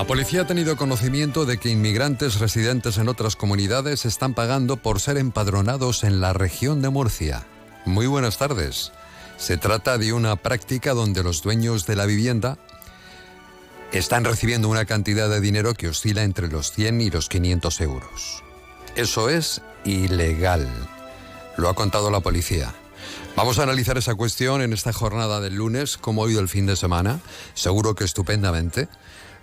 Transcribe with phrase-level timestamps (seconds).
[0.00, 4.98] La policía ha tenido conocimiento de que inmigrantes residentes en otras comunidades están pagando por
[4.98, 7.46] ser empadronados en la región de Murcia.
[7.84, 8.92] Muy buenas tardes.
[9.36, 12.56] Se trata de una práctica donde los dueños de la vivienda
[13.92, 18.42] están recibiendo una cantidad de dinero que oscila entre los 100 y los 500 euros.
[18.96, 20.66] Eso es ilegal.
[21.58, 22.72] Lo ha contado la policía.
[23.36, 26.64] Vamos a analizar esa cuestión en esta jornada del lunes, como ha ido el fin
[26.64, 27.20] de semana.
[27.52, 28.88] Seguro que estupendamente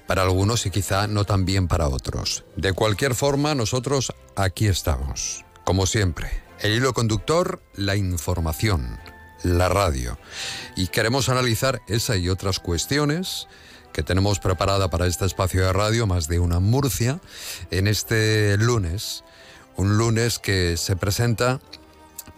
[0.08, 2.46] para algunos y quizá no tan bien para otros.
[2.56, 6.32] De cualquier forma, nosotros aquí estamos, como siempre.
[6.60, 9.00] El hilo conductor, la información,
[9.44, 10.18] la radio.
[10.76, 13.48] Y queremos analizar esa y otras cuestiones
[13.94, 17.20] que tenemos preparada para este espacio de radio, más de una Murcia,
[17.72, 19.24] en este lunes.
[19.76, 21.60] Un lunes que se presenta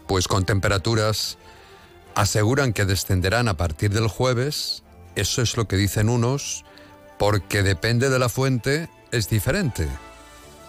[0.08, 1.38] pues con temperaturas
[2.16, 4.83] aseguran que descenderán a partir del jueves,
[5.16, 6.66] eso es lo que dicen unos,
[7.20, 9.88] porque depende de la fuente, es diferente.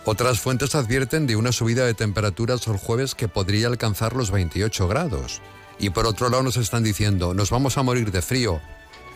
[0.05, 4.89] Otras fuentes advierten de una subida de temperaturas el jueves que podría alcanzar los 28
[4.89, 5.41] grados.
[5.79, 8.61] Y por otro lado nos están diciendo, nos vamos a morir de frío.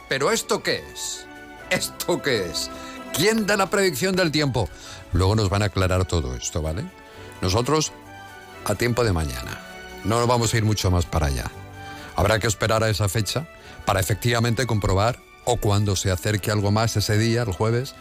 [0.08, 1.26] ¿Pero esto qué es?
[1.70, 2.70] ¿Esto qué es?
[3.12, 4.68] ¿Quién da la predicción del tiempo?
[5.12, 6.84] Luego nos van a aclarar todo esto, ¿vale?
[7.42, 7.92] Nosotros,
[8.64, 9.60] a tiempo de mañana.
[10.04, 11.50] No nos vamos a ir mucho más para allá.
[12.14, 13.48] Habrá que esperar a esa fecha
[13.84, 17.94] para efectivamente comprobar o cuando se acerque algo más ese día, el jueves,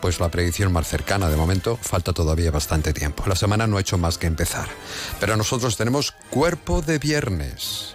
[0.00, 1.28] pues la predicción más cercana.
[1.28, 3.24] De momento falta todavía bastante tiempo.
[3.26, 4.68] La semana no ha hecho más que empezar.
[5.18, 7.94] Pero nosotros tenemos cuerpo de viernes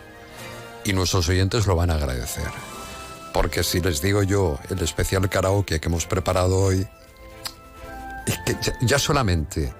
[0.84, 2.48] y nuestros oyentes lo van a agradecer.
[3.34, 6.88] Porque si les digo yo el especial karaoke que hemos preparado hoy,
[8.46, 9.74] que ya, ya solamente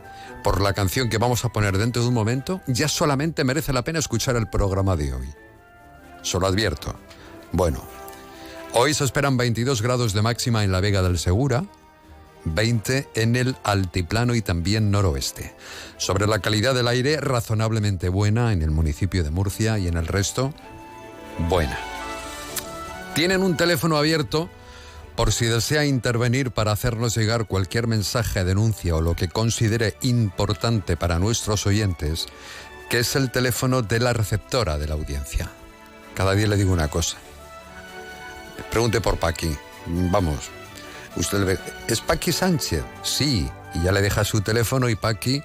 [0.44, 3.84] por la canción que vamos a poner dentro de un momento, ya solamente merece la
[3.84, 5.28] pena escuchar el programa de hoy.
[6.22, 6.96] Solo advierto.
[7.52, 7.84] Bueno,
[8.78, 11.64] Hoy se esperan 22 grados de máxima en la Vega del Segura,
[12.44, 15.56] 20 en el altiplano y también noroeste.
[15.96, 20.08] Sobre la calidad del aire, razonablemente buena en el municipio de Murcia y en el
[20.08, 20.54] resto,
[21.48, 21.80] buena.
[23.14, 24.50] Tienen un teléfono abierto
[25.16, 30.98] por si desea intervenir para hacernos llegar cualquier mensaje, denuncia o lo que considere importante
[30.98, 32.26] para nuestros oyentes,
[32.90, 35.50] que es el teléfono de la receptora de la audiencia.
[36.14, 37.16] Cada día le digo una cosa.
[38.72, 39.56] Pregunte por Paqui.
[39.88, 40.50] Vamos.
[41.16, 41.60] Usted le ve.
[41.88, 42.84] ¿Es Paqui Sánchez?
[43.04, 43.50] Sí.
[43.74, 45.44] Y ya le deja su teléfono y Paqui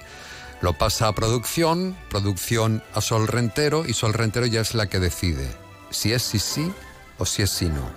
[0.61, 4.99] lo pasa a producción, producción a Sol Rentero y Sol Rentero ya es la que
[4.99, 5.49] decide
[5.89, 6.71] si es sí sí
[7.17, 7.89] o si es sí no.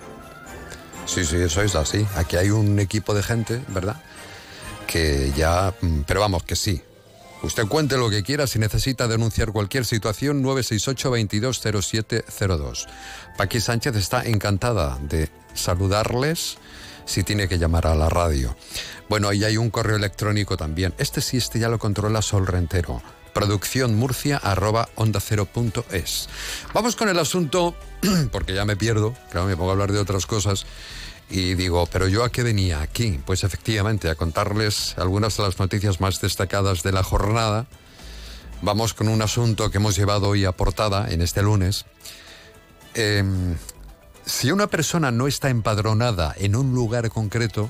[1.07, 2.07] Sí, sí, eso es así.
[2.17, 3.97] Aquí hay un equipo de gente, ¿verdad?
[4.87, 5.75] Que ya...
[5.81, 6.83] mm, Pero vamos, que sí.
[7.45, 12.87] Usted cuente lo que quiera si necesita denunciar cualquier situación 968-220702.
[13.37, 16.57] Paqui Sánchez está encantada de saludarles
[17.05, 18.57] si tiene que llamar a la radio.
[19.11, 20.95] Bueno, ahí hay un correo electrónico también.
[20.97, 23.03] Este sí, este ya lo controla Sol Rentero.
[23.35, 26.31] Producciónmurcia arroba onda cero punto es.
[26.73, 27.75] Vamos con el asunto,
[28.33, 30.65] porque ya me pierdo, claro, me pongo a hablar de otras cosas.
[31.35, 33.19] Y digo, ¿pero yo a qué venía aquí?
[33.27, 37.67] Pues efectivamente, a contarles algunas de las noticias más destacadas de la jornada.
[38.63, 41.87] Vamos con un asunto que hemos llevado hoy a portada en este lunes.
[42.95, 43.57] Em,
[44.25, 47.69] si una persona no está empadronada en un lugar concreto,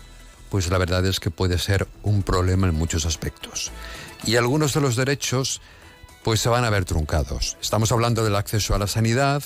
[0.50, 3.72] pues la verdad es que puede ser un problema en muchos aspectos.
[4.26, 5.62] Y algunos de los derechos
[6.22, 7.56] pues se van a ver truncados.
[7.62, 9.42] Estamos hablando del acceso a la sanidad,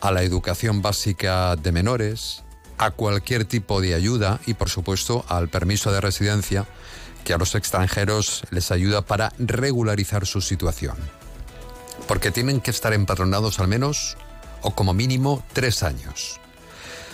[0.00, 2.44] a la educación básica de menores,
[2.80, 6.66] a cualquier tipo de ayuda y por supuesto al permiso de residencia
[7.24, 10.96] que a los extranjeros les ayuda para regularizar su situación.
[12.08, 14.16] Porque tienen que estar empadronados al menos
[14.62, 16.40] o como mínimo tres años.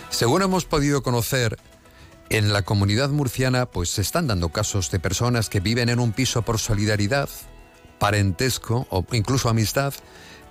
[0.09, 1.59] Según hemos podido conocer,
[2.29, 6.13] en la comunidad murciana pues se están dando casos de personas que viven en un
[6.13, 7.27] piso por solidaridad,
[7.99, 9.93] parentesco o incluso amistad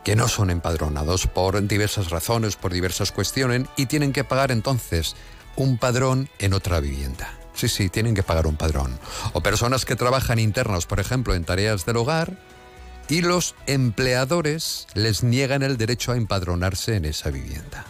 [0.06, 5.17] que no son empadronados por diversas razones, por diversas cuestiones y tienen que pagar entonces
[5.56, 7.37] un padrón en otra vivienda.
[7.55, 9.00] Sí, sí, tienen que pagar un padrón.
[9.32, 12.38] O personas que trabajan internos, por ejemplo, en tareas del hogar,
[13.08, 17.85] y los empleadores les niegan el derecho a empadronarse en esa vivienda.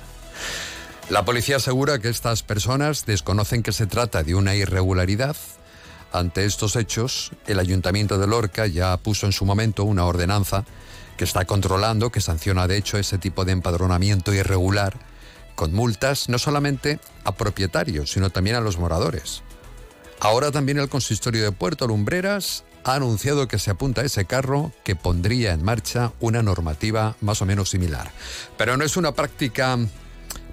[1.10, 5.36] La policía asegura que estas personas desconocen que se trata de una irregularidad.
[6.12, 10.64] Ante estos hechos, el ayuntamiento de Lorca ya puso en su momento una ordenanza
[11.16, 14.98] que está controlando, que sanciona de hecho ese tipo de empadronamiento irregular,
[15.54, 19.42] con multas no solamente a propietarios, sino también a los moradores.
[20.20, 24.72] Ahora también el consistorio de Puerto Lumbreras ha anunciado que se apunta a ese carro
[24.84, 28.12] que pondría en marcha una normativa más o menos similar.
[28.56, 29.76] Pero no es una práctica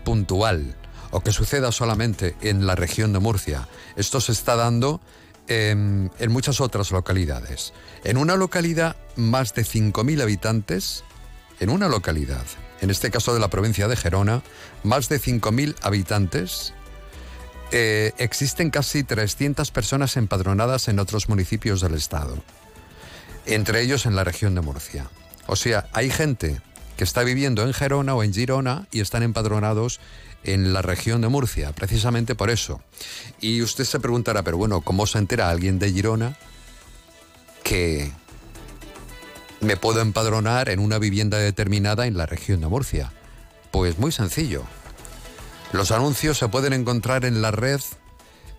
[0.04, 0.76] puntual
[1.12, 3.68] o que suceda solamente en la región de Murcia.
[3.96, 5.00] Esto se está dando
[5.48, 7.74] en, en muchas otras localidades.
[8.04, 11.04] En una localidad más de 5.000 habitantes,
[11.60, 12.46] en una localidad,
[12.82, 14.44] en este caso de la provincia de Gerona,
[14.84, 16.74] más de 5.000 habitantes,
[17.72, 22.38] eh, existen casi 300 personas empadronadas en otros municipios del estado,
[23.46, 25.10] entre ellos en la región de Murcia.
[25.48, 26.62] O sea, hay gente
[26.98, 30.00] que está viviendo en Gerona o en Girona y están empadronados
[30.44, 32.82] en la región de Murcia, precisamente por eso.
[33.40, 36.38] Y usted se preguntará, pero bueno, ¿cómo se entera alguien de Girona
[37.64, 38.12] que
[39.62, 43.14] me puedo empadronar en una vivienda determinada en la región de Murcia?
[43.72, 44.64] Pues muy sencillo.
[45.72, 47.82] Los anuncios se pueden encontrar en la red,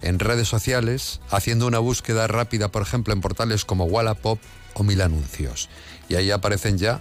[0.03, 4.41] en redes sociales, haciendo una búsqueda rápida, por ejemplo, en portales como Wallapop
[4.75, 5.69] o Mil Anuncios.
[6.09, 7.01] Y ahí aparecen ya,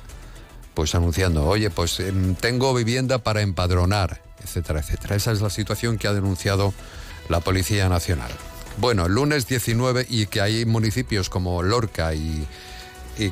[0.73, 5.15] pues anunciando, oye, pues em, tengo vivienda para empadronar, etcétera, etcétera.
[5.15, 6.73] Esa es la situación que ha denunciado
[7.29, 8.31] la Policía Nacional.
[8.77, 12.47] Bueno, lunes 19 y que hay municipios como Lorca y,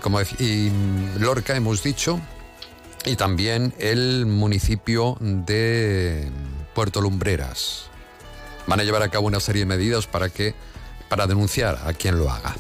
[0.02, 0.72] como y
[1.20, 2.20] Lorca hemos dicho,
[3.06, 6.30] y también el municipio de
[6.76, 7.86] Puerto Lumbreras.
[8.68, 10.54] Van a llevar a cabo una serie de medidas para que
[11.10, 12.56] para denunciar a quien lo haga.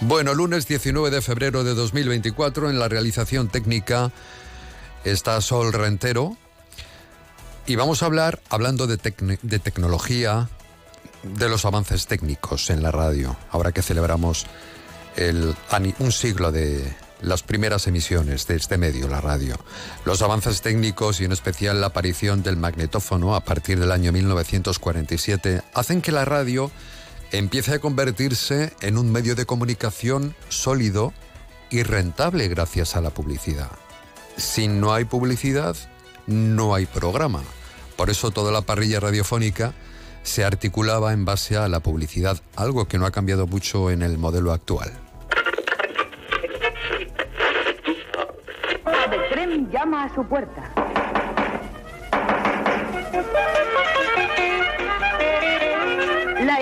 [0.00, 4.12] Bueno, lunes 19 de febrero de 2024 en la realización técnica
[5.04, 6.36] está Sol Rentero
[7.66, 8.98] y vamos a hablar, hablando de,
[9.42, 10.48] de tecnología,
[11.22, 14.46] de los avances técnicos en la radio, ahora que celebramos
[15.16, 15.54] el,
[15.98, 16.94] un siglo de,
[17.24, 19.56] las primeras emisiones de este medio, la radio.
[20.04, 25.62] Los avances técnicos y en especial la aparición del magnetófono a partir del año 1947
[25.72, 26.70] hacen que la radio
[27.38, 31.12] empiece a convertirse en un medio de comunicación sólido
[31.70, 33.70] y rentable gracias a la publicidad.
[34.36, 35.76] Si no hay publicidad,
[36.26, 37.42] no hay programa.
[37.96, 39.72] Por eso toda la parrilla radiofónica
[40.22, 44.18] se articulaba en base a la publicidad, algo que no ha cambiado mucho en el
[44.18, 44.92] modelo actual.
[49.74, 50.73] llama a su puerta.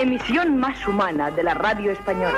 [0.03, 2.37] Emisión más humana de la radio española.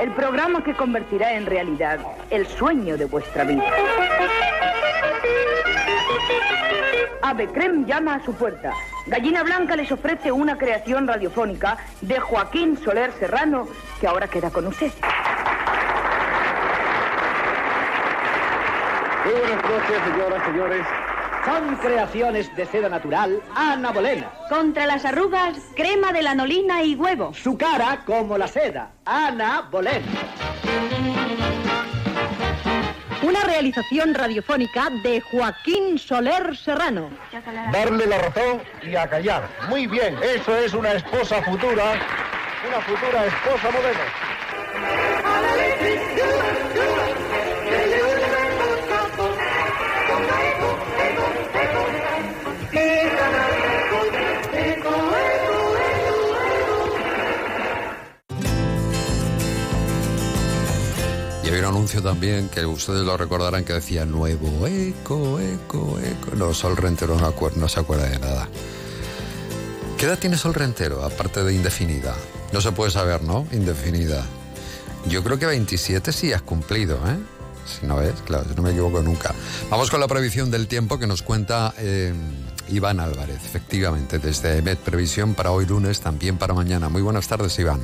[0.00, 1.98] El programa que convertirá en realidad
[2.30, 3.64] el sueño de vuestra vida.
[7.22, 8.72] Ave Crem llama a su puerta.
[9.06, 13.66] Gallina Blanca les ofrece una creación radiofónica de Joaquín Soler Serrano
[14.00, 14.92] que ahora queda con usted.
[19.24, 21.03] Buenas noches, señoras, señores.
[21.44, 24.30] Son creaciones de seda natural Ana Bolena.
[24.48, 27.34] Contra las arrugas, crema de lanolina y huevo.
[27.34, 30.06] Su cara como la seda, Ana Bolena.
[33.22, 37.10] Una realización radiofónica de Joaquín Soler Serrano.
[37.72, 39.48] Darle la razón y a callar.
[39.68, 41.92] Muy bien, eso es una esposa futura,
[42.68, 43.70] una futura esposa
[61.54, 61.68] moderna.
[61.68, 66.36] un anuncio también que ustedes lo recordarán que decía nuevo eco, eco, eco.
[66.36, 68.48] No, Sol Rentero no, no se acuerda de nada.
[69.96, 72.14] ¿Qué edad tiene Sol Rentero, aparte de indefinida?
[72.52, 73.46] No se puede saber, ¿no?
[73.52, 74.24] Indefinida.
[75.08, 77.18] Yo creo que 27 sí has cumplido, ¿eh?
[77.66, 79.34] Si no ves, claro, no me equivoco nunca.
[79.70, 82.12] Vamos con la previsión del tiempo que nos cuenta eh,
[82.68, 86.88] Iván Álvarez, efectivamente, desde Met Previsión para hoy lunes, también para mañana.
[86.88, 87.80] Muy buenas tardes, Iván.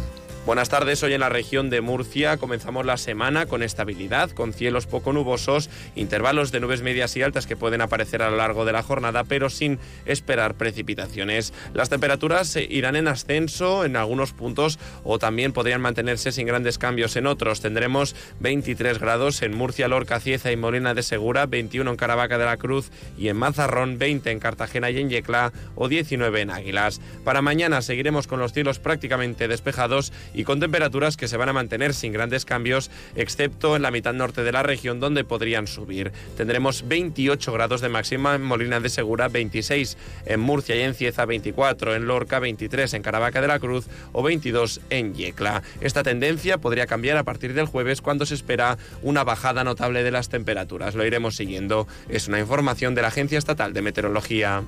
[0.46, 4.86] Buenas tardes, hoy en la región de Murcia comenzamos la semana con estabilidad, con cielos
[4.86, 8.72] poco nubosos, intervalos de nubes medias y altas que pueden aparecer a lo largo de
[8.72, 11.52] la jornada, pero sin esperar precipitaciones.
[11.74, 17.16] Las temperaturas irán en ascenso en algunos puntos o también podrían mantenerse sin grandes cambios
[17.16, 17.60] en otros.
[17.60, 22.46] Tendremos 23 grados en Murcia, Lorca, Cieza y Molina de Segura, 21 en Caravaca de
[22.46, 27.02] la Cruz y en Mazarrón, 20 en Cartagena y en Yecla o 19 en Águilas.
[27.24, 31.52] Para mañana seguiremos con los cielos prácticamente despejados y con temperaturas que se van a
[31.52, 36.12] mantener sin grandes cambios, excepto en la mitad norte de la región donde podrían subir.
[36.36, 39.96] Tendremos 28 grados de máxima en Molina de Segura, 26
[40.26, 44.22] en Murcia y en Cieza, 24 en Lorca, 23 en Caravaca de la Cruz o
[44.22, 45.62] 22 en Yecla.
[45.80, 50.10] Esta tendencia podría cambiar a partir del jueves cuando se espera una bajada notable de
[50.10, 50.94] las temperaturas.
[50.94, 51.86] Lo iremos siguiendo.
[52.08, 54.62] Es una información de la Agencia Estatal de Meteorología.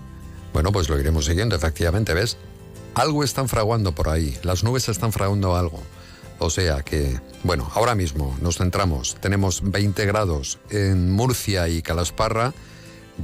[0.52, 2.36] Bueno, pues lo iremos siguiendo, efectivamente, ¿ves?
[2.94, 5.82] Algo están fraguando por ahí, las nubes están fraguando algo.
[6.38, 9.16] O sea que, bueno, ahora mismo nos centramos.
[9.20, 12.52] Tenemos 20 grados en Murcia y Calasparra,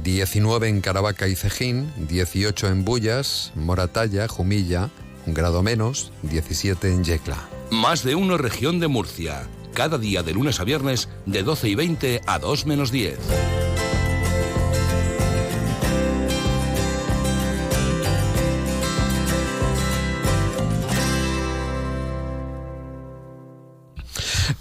[0.03, 4.89] 19 en Caravaca y Cejín, 18 en Bullas, Moratalla, Jumilla,
[5.27, 7.37] un grado menos, 17 en Yecla.
[7.69, 9.47] Más de uno región de Murcia.
[9.73, 13.19] Cada día de lunes a viernes de 12 y 20 a 2 menos 10.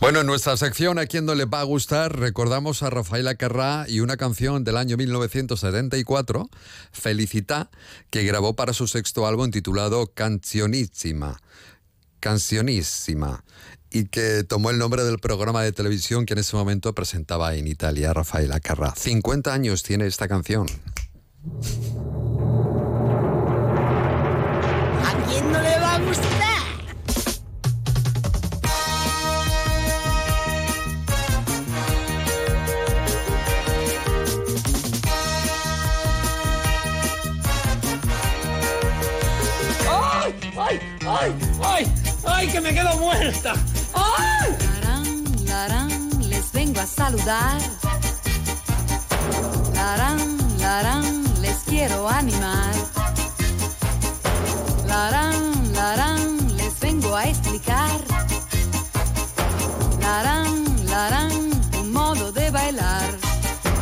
[0.08, 3.84] Bueno, en nuestra sección A quien no le va a gustar, recordamos a Rafaela Carrá
[3.86, 6.48] y una canción del año 1974,
[6.92, 7.68] Felicita,
[8.08, 11.42] que grabó para su sexto álbum titulado Cancionísima.
[12.20, 13.44] Cancionísima.
[13.90, 17.66] Y que tomó el nombre del programa de televisión que en ese momento presentaba en
[17.66, 18.94] Italia Rafaela Carrá.
[18.96, 20.68] 50 años tiene esta canción.
[41.10, 41.34] ¡Ay!
[41.64, 41.92] ¡Ay!
[42.26, 42.48] ¡Ay!
[42.48, 43.54] ¡Que me quedo muerta!
[43.94, 44.54] ¡Ay!
[44.74, 47.60] Larán, larán, les vengo a saludar.
[49.74, 52.74] Larán, larán, les quiero animar.
[54.86, 57.98] Larán, larán, les vengo a explicar.
[60.02, 61.32] Larán, larán,
[61.80, 63.08] un modo de bailar.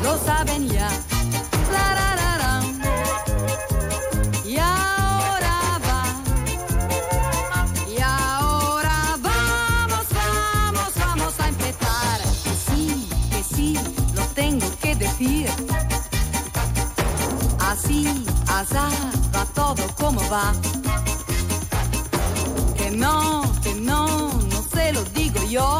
[0.04, 0.88] Lo saben ya.
[18.57, 18.89] Asá,
[19.35, 20.55] va todo como va.
[22.75, 25.79] Que no, que no, no se lo digo yo.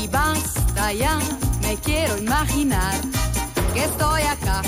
[0.00, 1.18] Y basta ya,
[1.60, 2.94] me quiero imaginar
[3.72, 4.62] que estoy acá.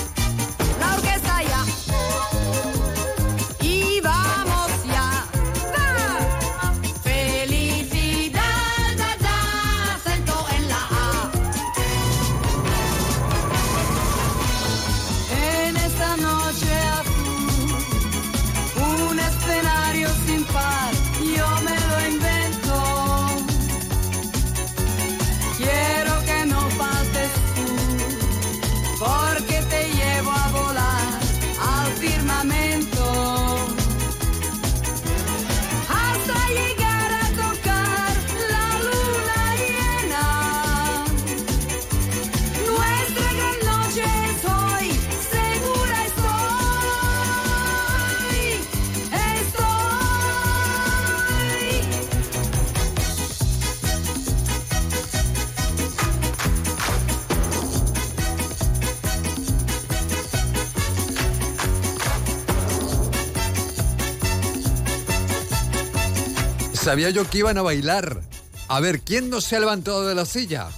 [66.86, 68.20] Sabía yo que iban a bailar.
[68.68, 70.68] A ver, ¿quién no se ha levantado de la silla?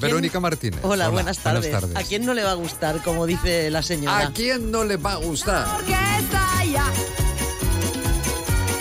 [0.00, 0.80] Verónica Martínez.
[0.82, 1.72] Hola, buenas, tardes.
[1.94, 4.26] ¿A quién no le va a gustar, como dice la señora?
[4.26, 5.68] ¿A quién no le va a gustar?
[5.76, 6.84] Orquesta ya.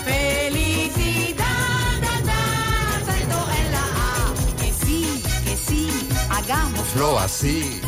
[0.05, 1.45] Felicidad,
[2.01, 4.33] da, da, acento en la A.
[4.59, 7.79] Que sí, que sí, hagamos Flo así.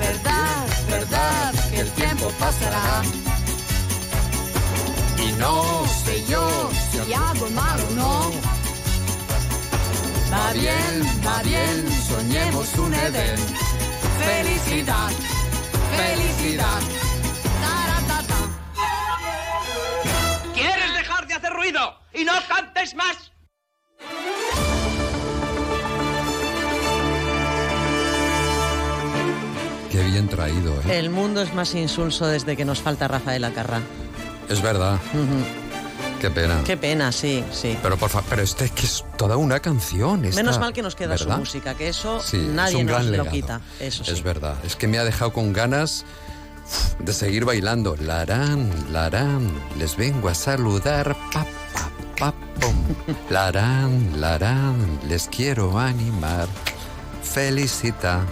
[0.00, 3.02] verdad, verdad, que el tiempo pasará.
[5.24, 5.75] Y no
[6.06, 8.30] sé yo Si hago mal o no.
[10.32, 10.92] Va bien,
[11.26, 11.76] va bien,
[12.08, 13.38] soñemos un Edén.
[14.24, 15.10] Felicidad,
[15.96, 16.80] felicidad.
[17.62, 18.40] Taratata.
[20.54, 21.80] ¿Quieres dejar de hacer ruido
[22.12, 23.16] y no cantes más.
[29.90, 30.98] Qué bien traído, ¿eh?
[30.98, 33.80] El mundo es más insulso desde que nos falta Rafael Acarrá.
[34.48, 34.98] Es verdad.
[36.20, 36.62] Qué pena.
[36.64, 37.76] Qué pena, sí, sí.
[37.82, 40.24] Pero por favor, pero este que es toda una canción.
[40.24, 41.34] esta, Menos mal que nos queda ¿verdad?
[41.34, 43.60] su música, que eso Sí, nadie es nos lo quita.
[43.80, 44.12] Eso sí.
[44.12, 44.56] Es verdad.
[44.64, 46.04] Es que me ha dejado con ganas
[46.98, 47.96] de seguir bailando.
[47.96, 51.14] Larán, larán, les vengo a saludar.
[51.32, 51.44] Pa,
[51.74, 52.74] pa, pa, pum.
[53.30, 56.48] Larán, larán, les quiero animar.
[57.22, 58.24] Felicita.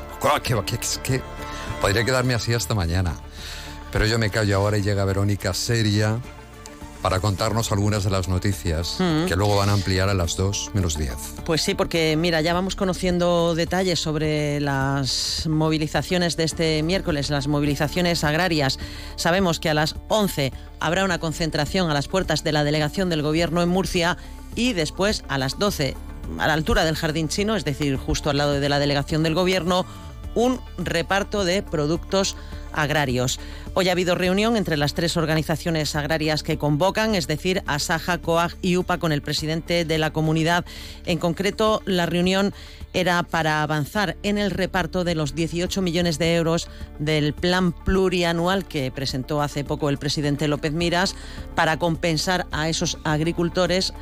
[0.42, 1.22] Qué- qué- qué- qué-
[1.80, 3.14] Podría quedarme así hasta mañana.
[3.92, 6.18] Pero yo me callo ahora y llega Verónica seria
[7.04, 9.26] para contarnos algunas de las noticias Mm.
[9.26, 11.12] que luego van a ampliar a las 2 menos 10.
[11.44, 17.46] Pues sí, porque mira, ya vamos conociendo detalles sobre las movilizaciones de este miércoles, las
[17.46, 18.78] movilizaciones agrarias.
[19.16, 23.20] Sabemos que a las 11 habrá una concentración a las puertas de la delegación del
[23.20, 24.16] Gobierno en Murcia
[24.54, 25.98] y después a las 12,
[26.38, 29.34] a la altura del Jardín Chino, es decir, justo al lado de la delegación del
[29.34, 29.84] Gobierno,
[30.34, 32.34] un reparto de productos
[32.74, 33.40] agrarios.
[33.74, 38.56] Hoy ha habido reunión entre las tres organizaciones agrarias que convocan, es decir, Asaja, COAG
[38.62, 40.64] y UPA con el presidente de la comunidad.
[41.06, 42.54] En concreto, la reunión
[42.92, 48.66] era para avanzar en el reparto de los 18 millones de euros del plan plurianual
[48.66, 51.16] que presentó hace poco el presidente López Miras
[51.56, 53.92] para compensar a esos agricultores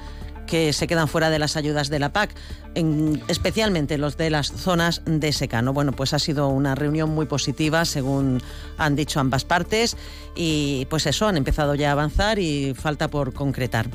[0.46, 2.34] que se quedan fuera de las ayudas de la PAC,
[2.74, 5.72] en- especialmente los de las zonas de secano.
[5.72, 8.42] Bueno, pues ha sido una reunión muy positiva, según
[8.78, 9.96] han dicho ambas partes,
[10.34, 13.88] y pues eso, han empezado ya a avanzar y falta por concretar.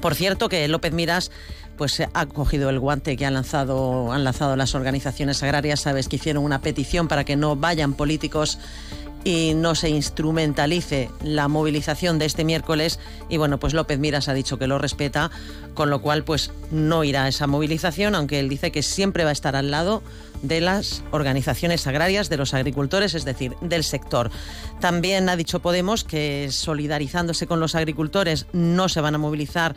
[0.00, 1.30] Por cierto, que López Miras
[1.76, 5.80] pues ha cogido el guante que han lanzado, han lanzado las organizaciones agrarias.
[5.80, 8.58] Sabes que hicieron una petición para que no vayan políticos
[9.24, 12.98] y no se instrumentalice la movilización de este miércoles.
[13.28, 15.30] Y bueno, pues López Miras ha dicho que lo respeta,
[15.74, 19.30] con lo cual pues no irá a esa movilización, aunque él dice que siempre va
[19.30, 20.02] a estar al lado
[20.42, 24.30] de las organizaciones agrarias, de los agricultores, es decir, del sector.
[24.80, 29.74] También ha dicho Podemos que solidarizándose con los agricultores no se van a movilizar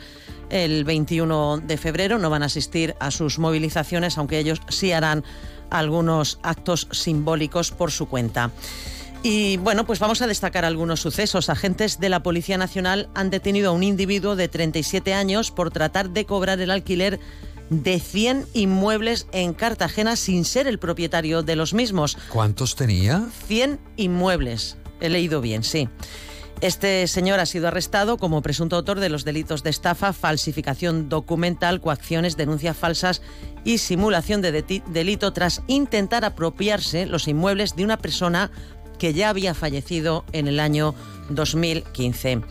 [0.48, 5.24] el 21 de febrero, no van a asistir a sus movilizaciones, aunque ellos sí harán
[5.70, 8.50] algunos actos simbólicos por su cuenta.
[9.26, 11.48] Y bueno, pues vamos a destacar algunos sucesos.
[11.48, 16.10] Agentes de la Policía Nacional han detenido a un individuo de 37 años por tratar
[16.10, 17.18] de cobrar el alquiler
[17.70, 22.18] de 100 inmuebles en Cartagena sin ser el propietario de los mismos.
[22.28, 23.24] ¿Cuántos tenía?
[23.46, 24.76] 100 inmuebles.
[25.00, 25.88] He leído bien, sí.
[26.60, 31.80] Este señor ha sido arrestado como presunto autor de los delitos de estafa, falsificación documental,
[31.80, 33.22] coacciones, denuncias falsas
[33.64, 38.50] y simulación de delito tras intentar apropiarse los inmuebles de una persona
[38.98, 40.94] que ya había fallecido en el año
[41.30, 42.42] 2015.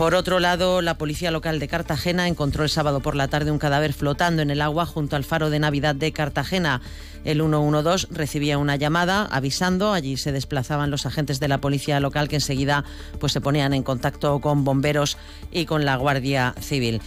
[0.00, 3.58] Por otro lado, la policía local de Cartagena encontró el sábado por la tarde un
[3.58, 6.80] cadáver flotando en el agua junto al faro de Navidad de Cartagena.
[7.22, 12.30] El 112 recibía una llamada avisando, allí se desplazaban los agentes de la policía local
[12.30, 12.82] que enseguida
[13.18, 15.18] pues, se ponían en contacto con bomberos
[15.52, 17.02] y con la Guardia Civil.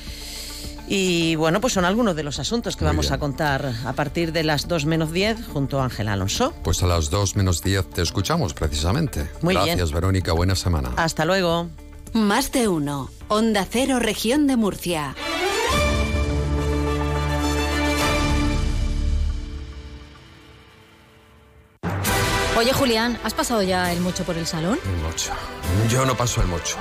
[0.95, 3.13] Y bueno, pues son algunos de los asuntos que Muy vamos bien.
[3.15, 6.53] a contar a partir de las 2 menos 10 junto a Ángel Alonso.
[6.63, 9.27] Pues a las 2 menos 10 te escuchamos precisamente.
[9.41, 9.65] Muy bien.
[9.69, 10.33] Gracias, Verónica.
[10.33, 10.91] Buena semana.
[10.95, 11.67] Hasta luego.
[12.13, 13.09] Más de uno.
[13.27, 15.15] Onda Cero, Región de Murcia.
[22.55, 24.77] Oye, Julián, ¿has pasado ya el mocho por el salón?
[24.85, 25.31] El mocho.
[25.89, 26.77] Yo no paso el mocho.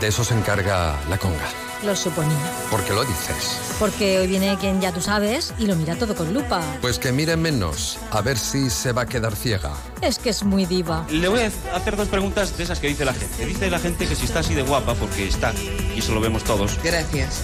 [0.00, 1.48] De eso se encarga la conga.
[1.84, 2.36] Lo suponía.
[2.70, 3.58] ¿Por qué lo dices?
[3.80, 6.62] Porque hoy viene quien ya tú sabes y lo mira todo con lupa.
[6.80, 9.72] Pues que mire menos, a ver si se va a quedar ciega.
[10.00, 11.04] Es que es muy diva.
[11.10, 13.44] Le voy a hacer dos preguntas de esas que dice la gente.
[13.46, 15.52] Dice la gente que si está así de guapa, porque está,
[15.94, 17.40] y eso lo vemos todos, Gracias.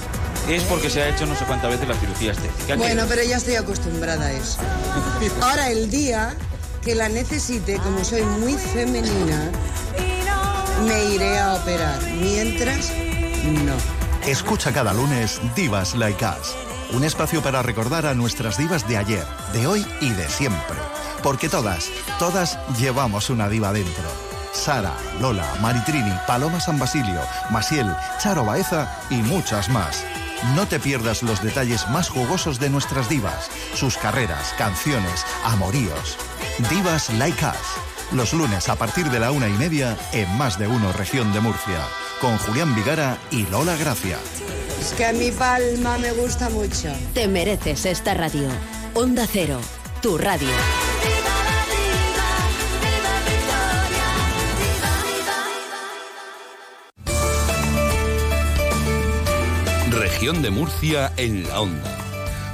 [0.48, 2.76] es porque se ha hecho no sé cuántas veces la cirugía estética.
[2.76, 4.60] Bueno, pero ya estoy acostumbrada a eso.
[5.42, 6.36] Ahora el día
[6.84, 9.50] que la necesite, como soy muy femenina,
[10.86, 12.00] me iré a operar.
[12.20, 12.92] Mientras,
[13.64, 13.97] no.
[14.28, 16.54] Escucha cada lunes Divas Like Us,
[16.92, 20.76] un espacio para recordar a nuestras divas de ayer, de hoy y de siempre.
[21.22, 21.88] Porque todas,
[22.18, 24.04] todas llevamos una diva dentro.
[24.52, 27.90] Sara, Lola, Maritrini, Paloma San Basilio, Masiel,
[28.22, 30.04] Charo Baeza y muchas más.
[30.54, 36.18] No te pierdas los detalles más jugosos de nuestras divas, sus carreras, canciones, amoríos.
[36.68, 40.68] Divas Like Us, los lunes a partir de la una y media en Más de
[40.68, 41.80] Uno Región de Murcia,
[42.20, 44.18] con Julián Vigara y Lola Gracia.
[44.80, 46.92] Es que a mi palma me gusta mucho.
[47.14, 48.48] Te mereces esta radio.
[48.94, 49.60] Onda Cero,
[50.02, 50.48] tu radio.
[59.90, 61.98] Región de Murcia en la onda.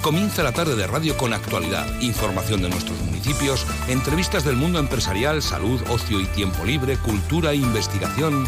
[0.02, 5.40] Comienza la tarde de radio con actualidad, información de nuestros municipios, entrevistas del mundo empresarial,
[5.40, 8.46] salud, ocio y tiempo libre, cultura e investigación.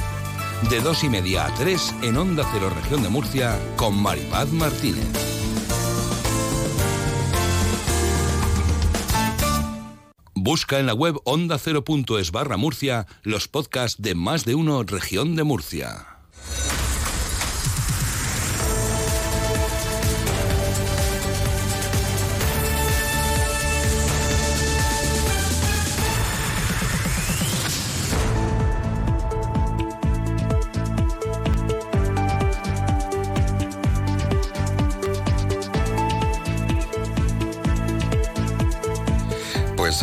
[0.63, 5.07] De dos y media a tres en Onda Cero Región de Murcia con Maripaz Martínez.
[10.35, 15.45] Busca en la web onda0.es barra Murcia los podcasts de más de uno Región de
[15.45, 16.07] Murcia.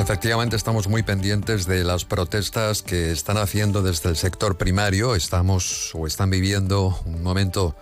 [0.03, 5.15] Efectivamente estamos muy pendientes de las protestas que están haciendo desde el sector primario.
[5.15, 7.73] Estamos o están viviendo un momento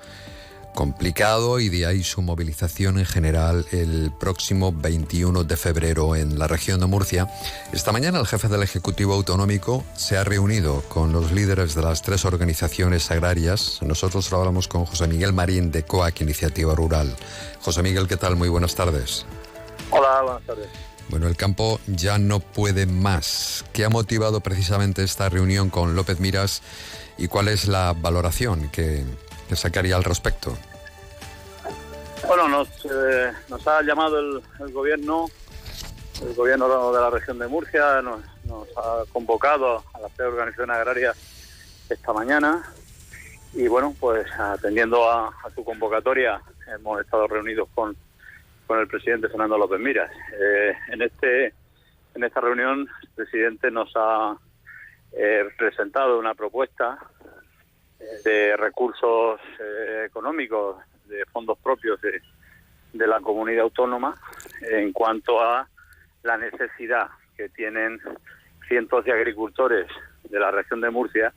[0.75, 6.45] complicado y de ahí su movilización en general el próximo 21 de febrero en la
[6.45, 7.27] región de Murcia.
[7.73, 12.03] Esta mañana el jefe del Ejecutivo Autonómico se ha reunido con los líderes de las
[12.03, 13.79] tres organizaciones agrarias.
[13.81, 17.15] Nosotros hablamos con José Miguel Marín de COAC Iniciativa Rural.
[17.61, 18.35] José Miguel, ¿qué tal?
[18.35, 19.25] Muy buenas tardes.
[19.89, 20.90] Hola, buenas tardes.
[21.11, 23.65] Bueno, el campo ya no puede más.
[23.73, 26.63] ¿Qué ha motivado precisamente esta reunión con López Miras
[27.17, 29.03] y cuál es la valoración que,
[29.49, 30.57] que sacaría al respecto?
[32.25, 35.25] Bueno, nos, eh, nos ha llamado el, el, gobierno,
[36.21, 40.77] el gobierno de la región de Murcia, nos, nos ha convocado a las tres organizaciones
[40.77, 41.17] agrarias
[41.89, 42.71] esta mañana
[43.53, 46.41] y bueno, pues atendiendo a, a su convocatoria
[46.73, 47.97] hemos estado reunidos con
[48.71, 50.09] con el presidente Fernando López Miras.
[50.31, 51.53] Eh, en este
[52.15, 54.37] en esta reunión el presidente nos ha
[55.11, 56.97] eh, presentado una propuesta
[58.23, 62.21] de recursos eh, económicos, de fondos propios de,
[62.93, 64.15] de la comunidad autónoma
[64.61, 65.67] en cuanto a
[66.23, 67.99] la necesidad que tienen
[68.69, 69.87] cientos de agricultores
[70.29, 71.33] de la región de Murcia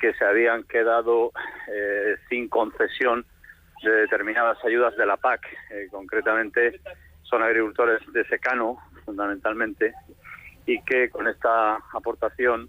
[0.00, 1.32] que se habían quedado
[1.68, 3.26] eh, sin concesión
[3.82, 5.46] de determinadas ayudas de la PAC.
[5.70, 6.80] Eh, concretamente
[7.22, 9.94] son agricultores de secano, fundamentalmente,
[10.66, 12.68] y que con esta aportación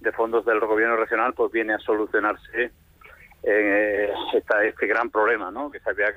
[0.00, 2.70] de fondos del gobierno regional pues viene a solucionarse
[3.42, 5.70] eh, esta, este gran problema ¿no?
[5.70, 6.14] que se había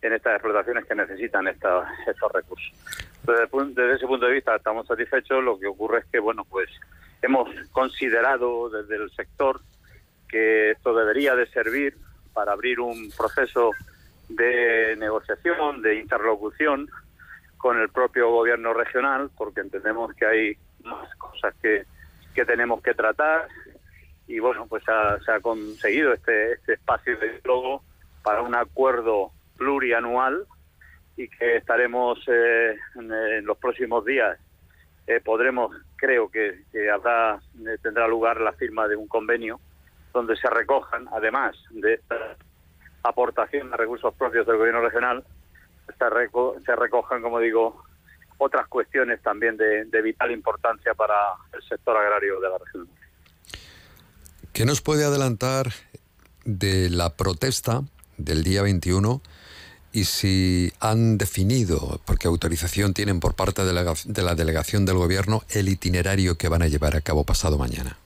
[0.00, 2.72] en estas explotaciones que necesitan esta, estos recursos.
[3.24, 5.42] Desde, desde, ese punto de vista estamos satisfechos.
[5.42, 6.68] Lo que ocurre es que bueno pues
[7.22, 9.60] hemos considerado desde el sector
[10.28, 11.96] que esto debería de servir
[12.38, 13.72] para abrir un proceso
[14.28, 16.88] de negociación, de interlocución
[17.56, 21.84] con el propio gobierno regional, porque entendemos que hay más cosas que,
[22.36, 23.48] que tenemos que tratar.
[24.28, 27.82] Y bueno, pues ha, se ha conseguido este, este espacio de diálogo
[28.22, 30.46] para un acuerdo plurianual
[31.16, 34.38] y que estaremos eh, en, los próximos días
[35.08, 39.58] eh, podremos creo que, que habrá eh, tendrá lugar la firma de un convenio
[40.12, 42.36] donde se recojan, además de esta
[43.02, 45.24] aportación de recursos propios del gobierno regional,
[45.98, 47.84] se, reco se recojan, como digo,
[48.38, 51.14] otras cuestiones también de, vital importancia para
[51.52, 52.88] el sector agrario de la región.
[54.52, 55.68] ¿Qué nos puede adelantar
[56.44, 57.82] de la protesta
[58.16, 59.20] del día 21
[59.92, 64.96] y si han definido, porque autorización tienen por parte de la, de la delegación del
[64.96, 67.98] gobierno, el itinerario que van a llevar a cabo pasado mañana?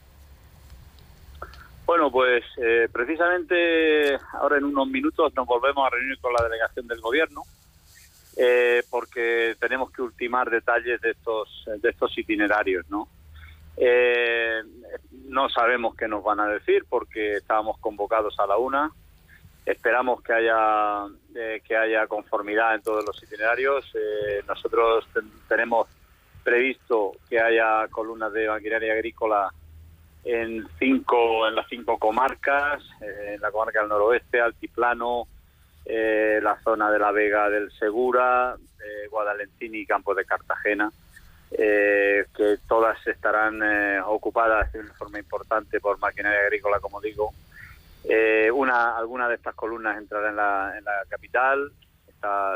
[1.92, 6.86] Bueno, pues eh, precisamente ahora en unos minutos nos volvemos a reunir con la delegación
[6.86, 7.42] del gobierno
[8.38, 13.08] eh, porque tenemos que ultimar detalles de estos de estos itinerarios, ¿no?
[13.76, 14.62] Eh,
[15.28, 18.90] no sabemos qué nos van a decir porque estábamos convocados a la una.
[19.66, 23.84] Esperamos que haya eh, que haya conformidad en todos los itinerarios.
[24.48, 25.88] nosotros ten tenemos
[26.42, 29.52] previsto que haya columnas de maquinaria agrícola
[30.24, 35.26] en cinco en las cinco comarcas, eh, en la comarca del noroeste, Altiplano,
[35.84, 40.90] eh, la zona de la Vega del Segura, eh, Guadalentini y Campos de Cartagena,
[41.50, 47.32] eh, que todas estarán eh, ocupadas de una forma importante por maquinaria agrícola, como digo.
[48.54, 51.72] Una Alguna de estas columnas entrará en la, en la capital,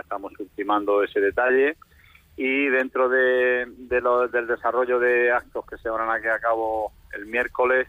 [0.00, 1.76] estamos ultimando ese detalle
[2.36, 3.66] y dentro de,
[4.02, 7.88] lo, del desarrollo de actos que se van a llevar a cabo el miércoles,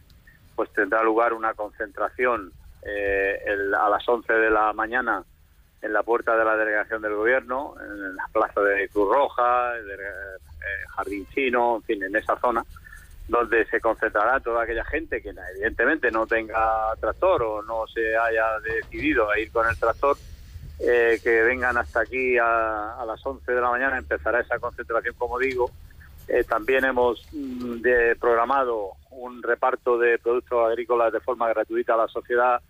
[0.55, 5.23] pues tendrá lugar una concentración eh, el, a las 11 de la mañana
[5.81, 9.93] en la puerta de la delegación del gobierno, en la plaza de Cruz Roja, de,
[9.93, 12.63] eh, Jardín Chino, en fin, en esa zona,
[13.27, 18.59] donde se concentrará toda aquella gente que evidentemente no tenga tractor o no se haya
[18.61, 20.17] decidido a ir con el tractor,
[20.79, 25.15] eh, que vengan hasta aquí a, a, las 11 de la mañana, empezará esa concentración,
[25.17, 25.71] como digo.
[26.27, 31.97] Eh, también hemos mm, de, programado un reparto de productos agrícolas de forma gratuita a
[31.97, 32.61] la sociedad,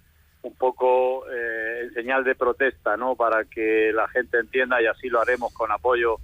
[0.44, 3.16] un poco eh, en señal de protesta, ¿no?
[3.16, 6.18] Para que la gente entienda y así lo haremos con apoyo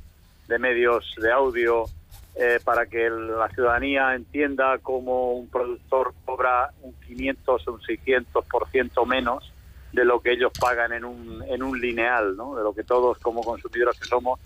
[0.47, 1.85] de medios de audio,
[2.35, 9.05] eh, para que la ciudadanía entienda cómo un productor cobra un 500 o un 600%
[9.05, 9.52] menos
[9.93, 12.55] de lo que ellos pagan en un, en un lineal, ¿no?
[12.55, 14.39] De lo que todos como consumidores que somos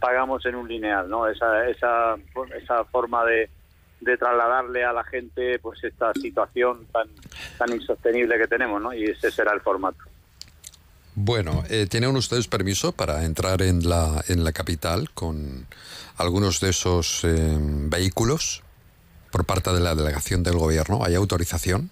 [0.00, 1.28] pagamos en un lineal, ¿no?
[1.28, 2.16] Esa, esa,
[2.60, 3.48] esa forma de,
[4.00, 7.08] de trasladarle a la gente pues esta situación tan
[7.58, 8.92] tan insostenible que tenemos, ¿no?
[8.92, 9.98] Y ese será el formato.
[11.14, 15.66] Bueno, eh, ¿tienen ustedes permiso para entrar en la, en la capital con
[16.16, 18.62] algunos de esos eh, vehículos
[19.30, 21.04] por parte de la delegación del gobierno?
[21.04, 21.90] ¿Hay autorización?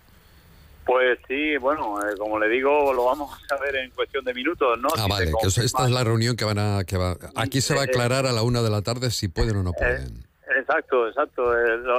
[0.84, 4.78] Pues sí, bueno, eh, como le digo, lo vamos a ver en cuestión de minutos,
[4.80, 4.88] ¿no?
[4.98, 6.84] Ah, vale, que esta es la reunión que van a...
[6.84, 9.56] Que va, aquí se va a aclarar a la una de la tarde si pueden
[9.56, 10.24] o no pueden.
[10.58, 11.56] exacto, exacto.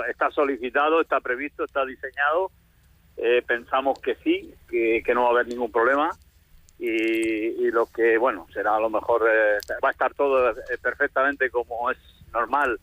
[0.08, 2.52] está solicitado, está previsto, está diseñado
[3.18, 6.10] eh, pensamos que sí, que, no va a haber ningún problema
[6.80, 11.50] y, lo que, bueno, será a lo mejor, eh, va a estar todo eh, perfectamente
[11.50, 11.98] como es
[12.34, 12.80] normal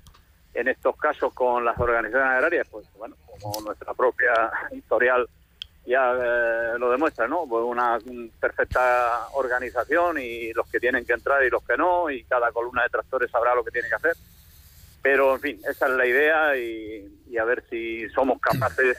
[0.55, 5.29] en estos casos con las organizaciones agrarias, pues bueno, como nuestra propia historial
[5.91, 6.13] ya
[6.79, 7.47] lo demuestra, ¿no?
[7.47, 7.99] Pues una
[8.41, 12.85] perfecta organización y los que tienen que entrar y los que no, y cada columna
[12.85, 14.13] de tractores sabrá lo que tiene que hacer.
[15.03, 18.99] Pero, en fin, esa es la idea y a ver si somos capaces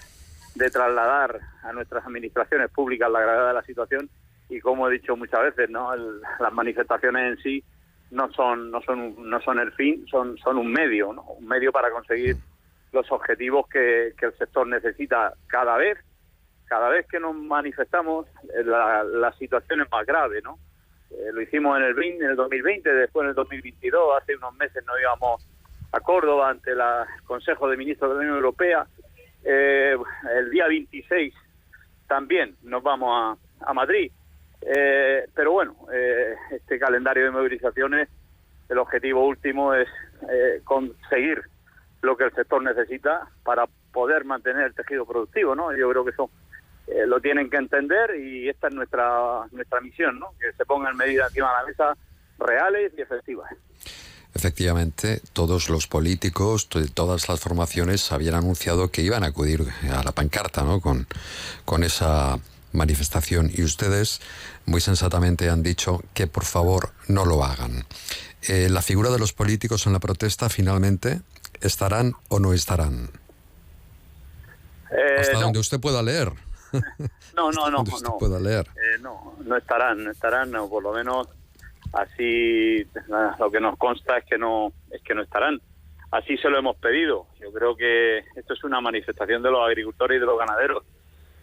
[0.56, 4.10] de trasladar a nuestras administraciones públicas la gravedad de la situación
[4.51, 5.95] y como he dicho muchas veces, ¿no?
[5.95, 7.63] las manifestaciones en sí
[8.12, 11.21] no son no son no son el fin, son son un medio, ¿no?
[11.21, 12.36] Un medio para conseguir
[12.91, 15.97] los objetivos que el sector necesita cada vez
[16.71, 20.57] cada vez que nos manifestamos eh, la, situación es más grave, ¿no?
[21.12, 24.81] Eh, lo hicimos en el, en el 2020, después en el 2022, hace unos meses
[24.86, 25.45] nos íbamos
[25.91, 26.79] a Córdoba ante el
[27.25, 28.88] Consejo de Ministros de la Unión Europea
[29.43, 29.97] eh,
[30.38, 31.34] el día 26
[32.07, 34.12] también nos vamos a, a Madrid.
[34.62, 38.10] Eh, pero bueno, eh, este calendario de movilizaciones,
[38.69, 39.89] el objetivo último es
[40.63, 41.41] conseguir
[42.01, 45.75] lo que el sector necesita para poder mantener el tejido productivo, ¿no?
[45.75, 46.12] Yo creo que
[46.91, 50.34] eso lo tienen que entender y esta es nuestra nuestra misión, ¿no?
[50.39, 51.97] Que se pongan medidas encima de la mesa
[52.39, 53.51] reales y efectivas.
[54.34, 60.13] Efectivamente, todos los políticos, todas las formaciones habían anunciado que iban a acudir a la
[60.13, 60.80] pancarta ¿no?
[60.80, 61.06] con,
[61.65, 62.39] con esa
[62.71, 64.21] manifestación y ustedes
[64.65, 67.86] muy sensatamente han dicho que por favor no lo hagan.
[68.43, 71.21] Eh, ¿La figura de los políticos en la protesta finalmente
[71.60, 73.10] estarán o no estarán?
[74.91, 76.32] Eh, Hasta donde usted pueda leer.
[77.36, 77.84] No, no, no.
[78.03, 78.17] no.
[78.17, 78.67] Pueda leer.
[78.75, 81.27] Eh, no, no estarán, no estarán, o por lo menos
[81.93, 82.86] así
[83.39, 85.60] lo que nos consta es que no es que no estarán
[86.12, 90.17] así se lo hemos pedido yo creo que esto es una manifestación de los agricultores
[90.17, 90.84] y de los ganaderos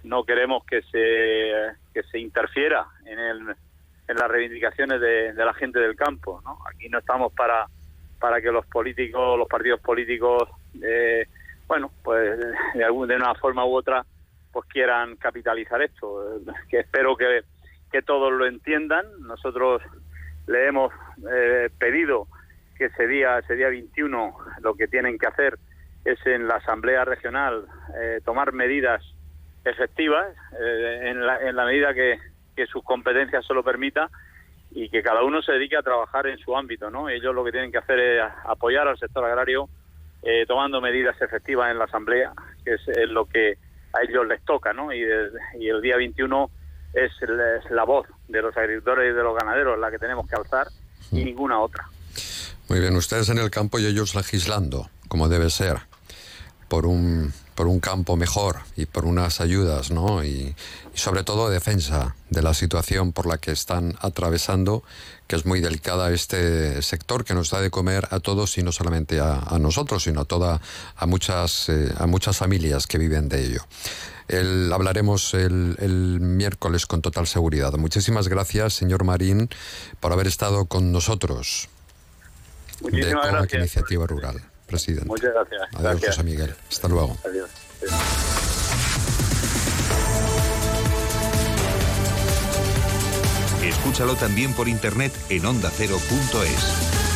[0.05, 3.41] no queremos que se que se interfiera en el
[4.09, 6.59] en las reivindicaciones de, la gente del campo ¿no?
[6.67, 7.67] aquí no estamos para
[8.19, 10.49] para que los políticos los partidos políticos
[10.83, 11.27] eh,
[11.67, 12.39] bueno pues
[12.75, 14.05] de alguna de una forma u otra
[14.61, 17.43] pues quieran capitalizar esto que espero que
[17.91, 19.83] que todos lo entiendan nosotros
[20.49, 20.93] le hemos
[21.31, 22.27] eh, pedido
[22.77, 25.59] que ese día, ese día 21, lo que tienen que hacer
[26.05, 27.67] es en la Asamblea Regional
[28.01, 29.03] eh, tomar medidas
[29.65, 32.19] efectivas eh, en, la, en, la, medida que,
[32.67, 34.11] sus competencias se lo permita
[34.73, 36.91] y que cada uno se dedique a trabajar en su ámbito.
[36.91, 37.09] ¿no?
[37.09, 39.69] Ellos lo que tienen que hacer es apoyar al sector agrario
[40.49, 42.33] tomando medidas efectivas en la Asamblea,
[42.65, 43.57] que es, lo que
[43.93, 44.73] a ellos les toca.
[44.73, 44.93] ¿no?
[44.93, 45.03] Y,
[45.59, 46.51] y el día 21
[46.95, 47.13] es,
[47.71, 50.69] la voz de los agricultores y de los ganaderos la que tenemos que alzar
[51.11, 51.89] y ninguna otra.
[52.69, 55.79] Muy bien, ustedes en el campo y ellos legislando, como debe ser,
[56.69, 60.25] por un, por un campo mejor y por unas ayudas, ¿no?
[60.25, 60.55] Y,
[60.95, 64.83] sobre todo defensa de la situación por la que están atravesando,
[65.29, 68.73] que es muy delicada este sector que nos da de comer a todos y no
[68.73, 70.61] solamente a, nosotros, sino a, toda,
[70.97, 73.61] a, muchas, eh, a muchas familias que viven de ello.
[74.27, 77.73] El, hablaremos el, el, miércoles con total seguridad.
[77.75, 79.49] Muchísimas gracias, señor Marín,
[80.01, 81.69] por haber estado con nosotros.
[82.83, 83.61] Muchísimas de gracias.
[83.61, 85.09] Iniciativa Rural, presidente.
[85.09, 85.63] Muchas gracias.
[85.63, 86.17] Adiós, gracias.
[86.17, 86.55] José Miguel.
[86.71, 87.17] Hasta luego.
[87.25, 87.51] Adiós.
[93.63, 97.08] Escúchalo también por internet en ondacero.es.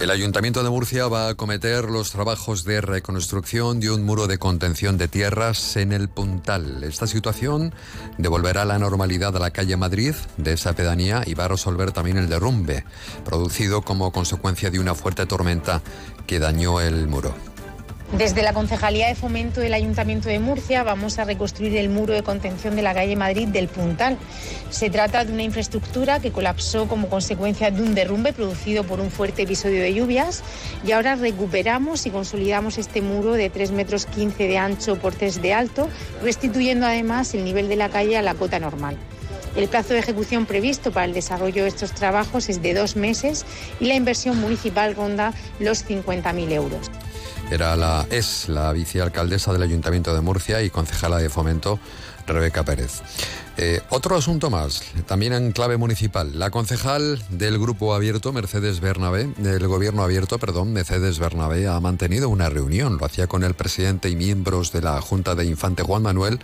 [0.00, 4.38] El Ayuntamiento de Murcia va a acometer los trabajos de reconstrucción de un muro de
[4.38, 6.84] contención de tierras en el Puntal.
[6.84, 7.74] Esta situación
[8.16, 12.16] devolverá la normalidad a la calle Madrid de esa pedanía y va a resolver también
[12.16, 12.84] el derrumbe
[13.24, 15.82] producido como consecuencia de una fuerte tormenta
[16.28, 17.34] que dañó el muro.
[18.16, 22.22] Desde la Concejalía de Fomento del Ayuntamiento de Murcia vamos a reconstruir el muro de
[22.22, 24.16] contención de la calle Madrid del Puntal.
[24.70, 29.10] Se trata de una infraestructura que colapsó como consecuencia de un derrumbe producido por un
[29.10, 30.42] fuerte episodio de lluvias
[30.86, 35.42] y ahora recuperamos y consolidamos este muro de 3 metros 15 de ancho por 3
[35.42, 35.86] de alto,
[36.22, 38.96] restituyendo además el nivel de la calle a la cota normal.
[39.54, 43.44] El plazo de ejecución previsto para el desarrollo de estos trabajos es de dos meses
[43.80, 46.90] y la inversión municipal ronda los 50.000 euros.
[47.50, 51.78] Era la, es la vicealcaldesa del Ayuntamiento de Murcia y concejala de Fomento,
[52.26, 53.00] Rebeca Pérez.
[53.60, 56.38] Eh, otro asunto más, también en clave municipal.
[56.38, 62.28] La concejal del Grupo Abierto, Mercedes Bernabé, del Gobierno Abierto, perdón, Mercedes Bernabé, ha mantenido
[62.28, 62.98] una reunión.
[62.98, 66.38] Lo hacía con el presidente y miembros de la Junta de Infante Juan Manuel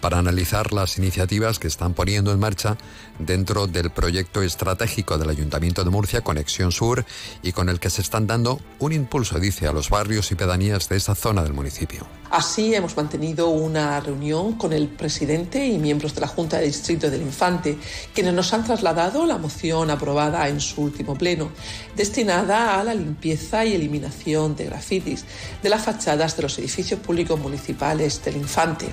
[0.00, 2.76] para analizar las iniciativas que están poniendo en marcha
[3.20, 7.04] dentro del proyecto estratégico del Ayuntamiento de Murcia, Conexión Sur,
[7.44, 10.88] y con el que se están dando un impulso, dice, a los barrios y pedanías
[10.88, 12.08] de esa zona del municipio.
[12.28, 17.10] Así hemos mantenido una reunión con el presidente y miembros de la Junta de Distrito
[17.10, 17.76] del Infante,
[18.14, 21.50] quienes nos han trasladado la moción aprobada en su último pleno,
[21.96, 25.24] destinada a la limpieza y eliminación de grafitis
[25.62, 28.86] de las fachadas de los edificios públicos municipales del Infante.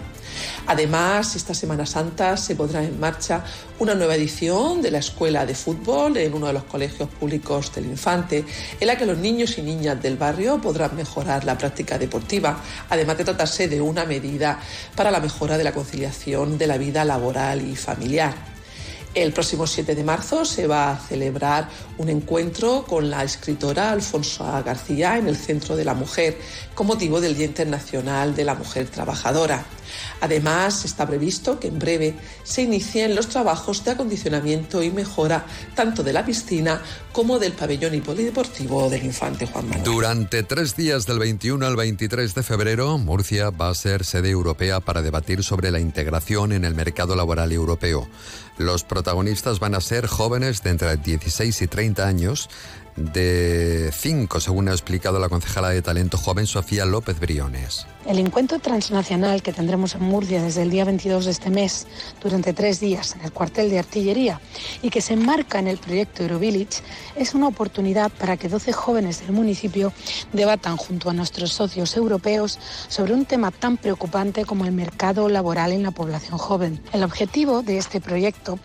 [0.68, 3.44] Además, esta Semana Santa se pondrá en marcha
[3.80, 7.86] una nueva edición de la Escuela de Fútbol en uno de los colegios públicos del
[7.86, 8.46] Infante,
[8.80, 13.18] en la que los niños y niñas del barrio podrán mejorar la práctica deportiva, además
[13.18, 14.60] de tratarse de una medida
[14.96, 18.54] para la mejora de la conciliación de la vida laboral y familiar.
[19.14, 21.70] El próximo 7 de marzo se va a celebrar
[22.00, 26.40] un encuentro con la escritora Alfonso García en el Centro de la Mujer
[26.74, 29.64] con motivo del Día Internacional de la Mujer Trabajadora.
[30.22, 36.04] Además, está previsto que en breve se inicien los trabajos de acondicionamiento y mejora tanto
[36.04, 39.84] de la piscina como del pabellón y polideportivo del Infante Juan Manuel.
[39.84, 44.80] Durante tres días del 21 al 23 de febrero, Murcia va a ser sede europea
[44.80, 48.08] para debatir sobre la integración en el mercado laboral europeo.
[48.58, 52.50] Los protagonistas van a ser jóvenes de entre 16 y 30 años,
[52.96, 57.86] de 5, según ha explicado la concejala de Talento Joven Sofía López Briones.
[58.06, 61.88] El encuentro transnacional que tendremos en Murcia desde el día 22 de este mes,
[62.22, 64.42] durante tres días en el cuartel de artillería
[64.82, 66.82] y que se enmarca en el proyecto Eurovillage,
[67.16, 69.94] es una oportunidad para que 12 jóvenes del municipio
[70.34, 75.72] debatan junto a nuestros socios europeos sobre un tema tan preocupante como el mercado laboral
[75.72, 76.82] en la población joven.
[76.92, 78.60] El objetivo de este proyecto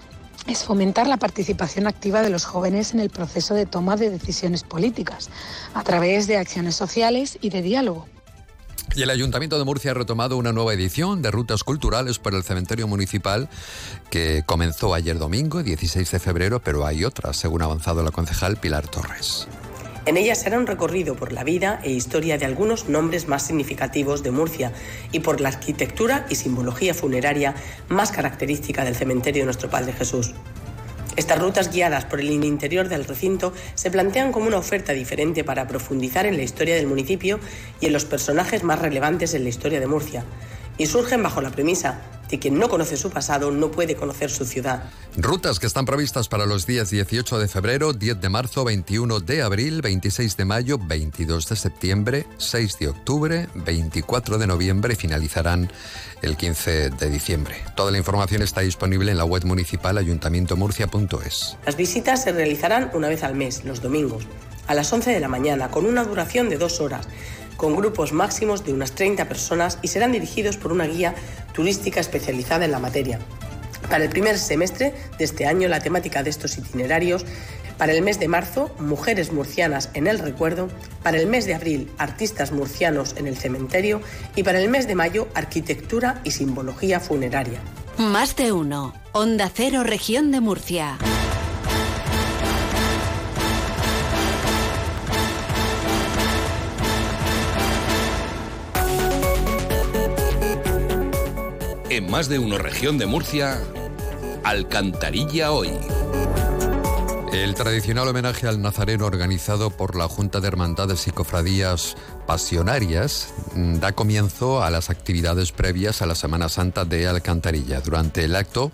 [0.46, 4.62] es fomentar la participación activa de los jóvenes en el proceso de toma de decisiones
[4.62, 5.30] políticas,
[5.74, 8.06] a través de acciones sociales y de diálogo.
[8.94, 12.42] Y el Ayuntamiento de Murcia ha retomado una nueva edición de Rutas Culturales por el
[12.42, 13.48] Cementerio Municipal
[14.10, 18.56] que comenzó ayer domingo, 16 de febrero, pero hay otras, según ha avanzado la concejal
[18.56, 19.46] Pilar Torres.
[20.08, 24.22] En ella será un recorrido por la vida e historia de algunos nombres más significativos
[24.22, 24.72] de Murcia
[25.12, 27.54] y por la arquitectura y simbología funeraria
[27.90, 30.32] más característica del cementerio de nuestro Padre Jesús.
[31.16, 35.68] Estas rutas guiadas por el interior del recinto se plantean como una oferta diferente para
[35.68, 37.38] profundizar en la historia del municipio
[37.78, 40.24] y en los personajes más relevantes en la historia de Murcia,
[40.78, 44.44] y surgen bajo la premisa que quien no conoce su pasado no puede conocer su
[44.44, 44.84] ciudad.
[45.16, 49.42] Rutas que están previstas para los días 18 de febrero, 10 de marzo, 21 de
[49.42, 55.70] abril, 26 de mayo, 22 de septiembre, 6 de octubre, 24 de noviembre y finalizarán
[56.22, 57.56] el 15 de diciembre.
[57.74, 61.56] Toda la información está disponible en la web municipal ayuntamientomurcia.es.
[61.64, 64.24] Las visitas se realizarán una vez al mes, los domingos,
[64.66, 67.08] a las 11 de la mañana, con una duración de dos horas
[67.58, 71.14] con grupos máximos de unas 30 personas y serán dirigidos por una guía
[71.52, 73.18] turística especializada en la materia.
[73.90, 77.26] Para el primer semestre de este año, la temática de estos itinerarios
[77.78, 80.68] para el mes de marzo, mujeres murcianas en el recuerdo.
[81.04, 84.02] Para el mes de abril, artistas murcianos en el cementerio.
[84.34, 87.60] Y para el mes de mayo, arquitectura y simbología funeraria.
[87.96, 88.94] Más de uno.
[89.12, 90.98] Onda Cero, región de Murcia.
[101.98, 103.60] En más de uno región de Murcia,
[104.44, 105.70] Alcantarilla hoy.
[107.32, 113.96] El tradicional homenaje al Nazareno organizado por la Junta de Hermandades y Cofradías Pasionarias da
[113.96, 117.80] comienzo a las actividades previas a la Semana Santa de Alcantarilla.
[117.80, 118.70] Durante el acto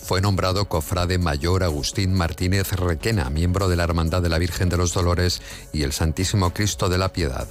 [0.00, 4.76] fue nombrado cofrade mayor Agustín Martínez Requena, miembro de la Hermandad de la Virgen de
[4.76, 7.48] los Dolores y el Santísimo Cristo de la Piedad.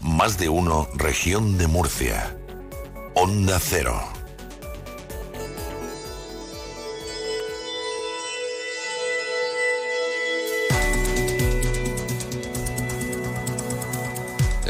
[0.00, 2.34] Más de uno, región de Murcia.
[3.14, 4.21] Onda Cero.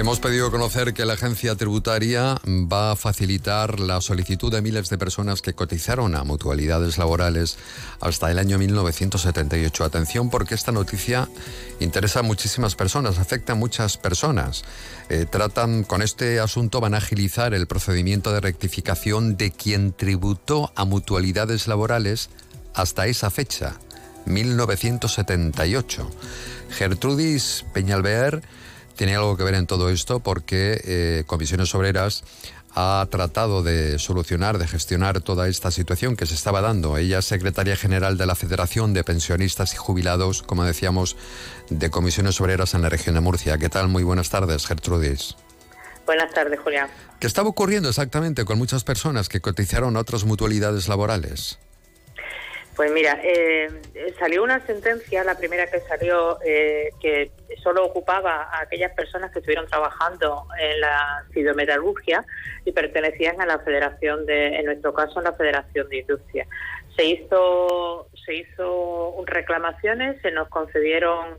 [0.02, 4.98] Hemos pedido conocer que la agencia tributaria va a facilitar la solicitud de miles de
[4.98, 7.56] personas que cotizaron a mutualidades laborales
[8.00, 9.84] hasta el año 1978.
[9.84, 11.28] Atención porque esta noticia
[11.78, 14.64] interesa a muchísimas personas, afecta a muchas personas.
[15.08, 20.72] Eh, tratan con este asunto, van a agilizar el procedimiento de rectificación de quien tributó
[20.74, 22.28] a mutualidades laborales
[22.74, 23.78] hasta esa fecha,
[24.26, 26.10] 1978.
[26.70, 28.42] Gertrudis Peñalver
[29.02, 32.22] tiene algo que ver en todo esto porque eh, Comisiones Obreras
[32.76, 36.96] ha tratado de solucionar, de gestionar toda esta situación que se estaba dando.
[36.96, 41.16] Ella es secretaria general de la Federación de Pensionistas y Jubilados, como decíamos,
[41.68, 43.58] de Comisiones Obreras en la región de Murcia.
[43.58, 43.88] ¿Qué tal?
[43.88, 45.34] Muy buenas tardes, Gertrudis.
[46.06, 46.88] Buenas tardes, Julián.
[47.18, 51.58] ¿Qué estaba ocurriendo exactamente con muchas personas que cotizaron a otras mutualidades laborales?
[52.76, 53.68] Pues mira, eh,
[54.18, 57.30] salió una sentencia, la primera que salió, eh, que
[57.62, 62.24] solo ocupaba a aquellas personas que estuvieron trabajando en la fitometalurgia
[62.64, 66.46] y pertenecían a la Federación de, en nuestro caso, a la Federación de Industria.
[66.96, 71.38] Se hizo, se hizo reclamaciones, se nos concedieron,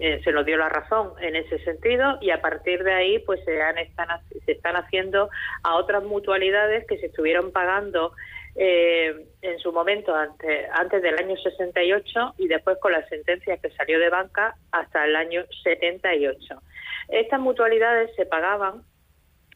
[0.00, 3.40] eh, se nos dio la razón en ese sentido y a partir de ahí, pues
[3.44, 4.08] se, han, están,
[4.44, 5.30] se están haciendo
[5.62, 8.12] a otras mutualidades que se estuvieron pagando
[8.58, 13.98] eh, en su momento antes, del año 68 y después con la sentencia que salió
[13.98, 16.62] de banca hasta el año 78.
[17.08, 18.82] Estas mutualidades se pagaban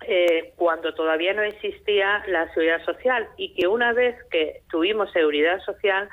[0.06, 5.60] eh, cuando todavía no existía la seguridad social y que una vez que tuvimos seguridad
[5.60, 6.08] social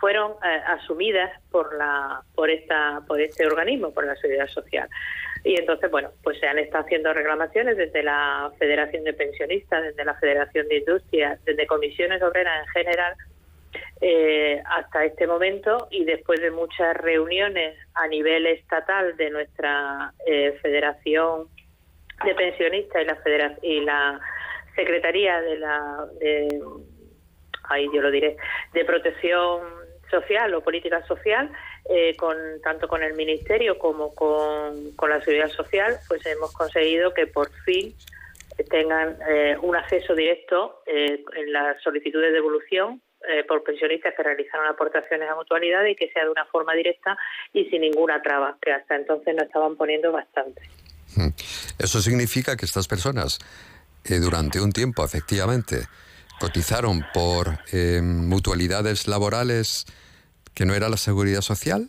[0.00, 4.88] fueron eh, asumidas por la por esta por este organismo por la seguridad social.
[5.44, 10.04] Y entonces, bueno, pues se han estado haciendo reclamaciones desde la Federación de Pensionistas, desde
[10.04, 13.14] la Federación de Industria, desde comisiones obreras en general,
[14.02, 20.58] eh, hasta este momento y después de muchas reuniones a nivel estatal de nuestra eh,
[20.60, 21.48] Federación
[22.24, 24.20] de Pensionistas y la, y la
[24.74, 26.60] Secretaría de la, de,
[27.64, 28.36] ahí yo lo diré,
[28.72, 29.79] de Protección
[30.10, 31.50] Social o Política Social,
[31.88, 37.26] eh, con tanto con el Ministerio como con, la Seguridad Social, pues hemos conseguido que
[37.26, 37.94] por fin
[38.68, 43.00] tengan eh, un acceso directo eh, en la solicitud de devolución
[43.46, 47.18] por pensionistas que realizaron aportaciones a mutualidades y que sea de una forma directa
[47.52, 50.62] y sin ninguna traba, que hasta entonces nos estaban poniendo bastante.
[51.78, 53.38] Eso significa que estas personas,
[54.08, 55.86] durante un tiempo, efectivamente,
[56.40, 57.58] cotizaron por
[58.02, 59.86] mutualidades laborales
[60.54, 61.88] que no era la seguridad social.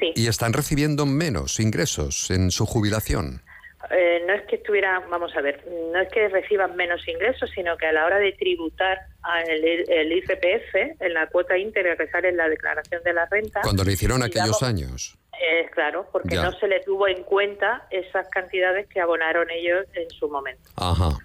[0.00, 0.12] Sí.
[0.16, 3.42] Y están recibiendo menos ingresos en su jubilación.
[3.90, 7.76] Eh, no es que estuviera, vamos a ver, no es que reciban menos ingresos, sino
[7.76, 8.98] que a la hora de tributar
[9.46, 13.60] el, el IRPF, en la cuota íntegra que sale en la declaración de la renta.
[13.62, 15.16] Cuando lo hicieron aquellos años.
[15.40, 20.10] Es claro, porque no se le tuvo en cuenta esas cantidades que abonaron ellos en
[20.10, 20.68] su momento.
[20.76, 21.16] Ajá.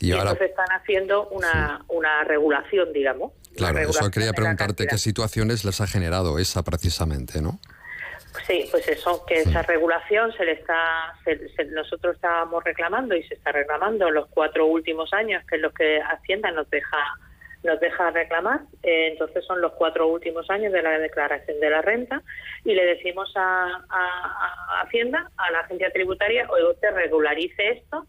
[0.00, 0.30] Y, ahora...
[0.30, 3.32] entonces están haciendo una, una regulación, digamos.
[3.54, 7.60] Claro, eso quería preguntarte qué situaciones les ha generado esa precisamente, ¿no?
[8.46, 11.14] Sí, pues eso, que esa regulación se le está,
[11.72, 15.72] nosotros estábamos reclamando y se está reclamando en los cuatro últimos años, que es lo
[15.72, 16.98] que Hacienda nos deja
[17.62, 21.82] nos deja reclamar, eh, entonces son los cuatro últimos años de la declaración de la
[21.82, 22.22] renta
[22.64, 28.06] y le decimos a, a Hacienda, a la agencia tributaria, o usted regularice esto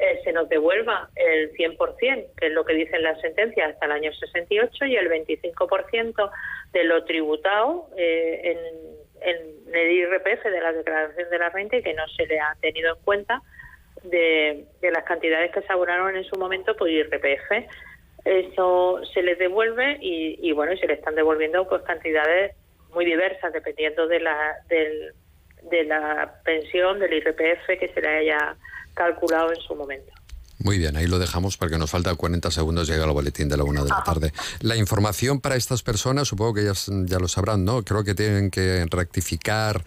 [0.00, 3.92] eh, se nos devuelva el 100%, que es lo que dicen las sentencias, hasta el
[3.92, 6.30] año 68 y el 25%
[6.72, 8.88] de lo tributado eh, en,
[9.20, 12.94] el IRPF de la declaración de la renta y que no se le ha tenido
[12.94, 13.42] en cuenta
[14.04, 17.66] de, las cantidades que se abonaron en su momento por IRPF.
[18.24, 22.54] Eso se les devuelve y, y bueno, se le están devolviendo pues cantidades
[22.94, 25.12] muy diversas dependiendo de la, del,
[25.70, 28.56] de la pensión, del IRPF que se le haya
[28.94, 30.12] calculado en su momento.
[30.58, 33.62] Muy bien, ahí lo dejamos porque nos falta 40 segundos, llega el boletín de la
[33.62, 34.32] una de la tarde.
[34.60, 36.72] La información para estas personas, supongo que ya,
[37.04, 37.84] ya lo sabrán, ¿no?
[37.84, 39.84] Creo que tienen que rectificar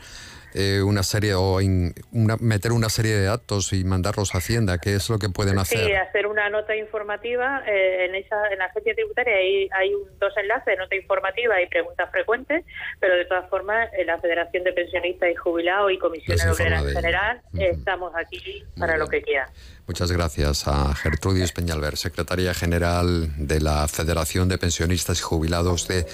[0.54, 4.78] eh, una serie o in- una- meter una serie de datos y mandarlos a Hacienda?
[4.78, 5.80] ¿Qué es lo que pueden hacer?
[5.86, 7.64] Sí, hacer una nota informativa.
[7.68, 11.68] eh, en, esa, en la agencia tributaria hay, hay un- dos enlaces, nota informativa y
[11.68, 12.64] preguntas frecuentes,
[13.00, 16.94] pero de todas formas, en la Federación de Pensionistas y Jubilados y informa Obreras en
[16.96, 19.50] general, estamos aquí para lo que quieran.
[19.88, 26.08] Muchas gracias a Gertrudis Peñalver, secretaria general de la Federación de Pensionistas y Jubilados de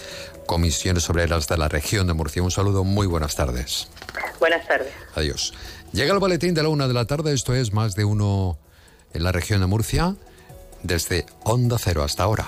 [0.45, 2.41] Comisiones Obreras de la región de Murcia.
[2.41, 3.88] Un saludo, muy buenas tardes.
[4.39, 4.91] Buenas tardes.
[5.15, 5.53] Adiós.
[5.91, 8.57] Llega el boletín de la una de la tarde, esto es más de uno
[9.13, 10.15] en la región de Murcia,
[10.84, 12.47] desde Onda Cero hasta ahora.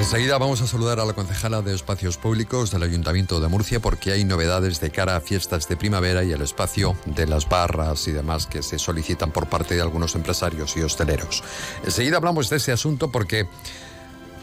[0.00, 4.12] Enseguida vamos a saludar a la concejala de Espacios Públicos del Ayuntamiento de Murcia porque
[4.12, 8.12] hay novedades de cara a fiestas de primavera y el espacio de las barras y
[8.12, 11.44] demás que se solicitan por parte de algunos empresarios y hosteleros.
[11.84, 13.46] Enseguida hablamos de ese asunto porque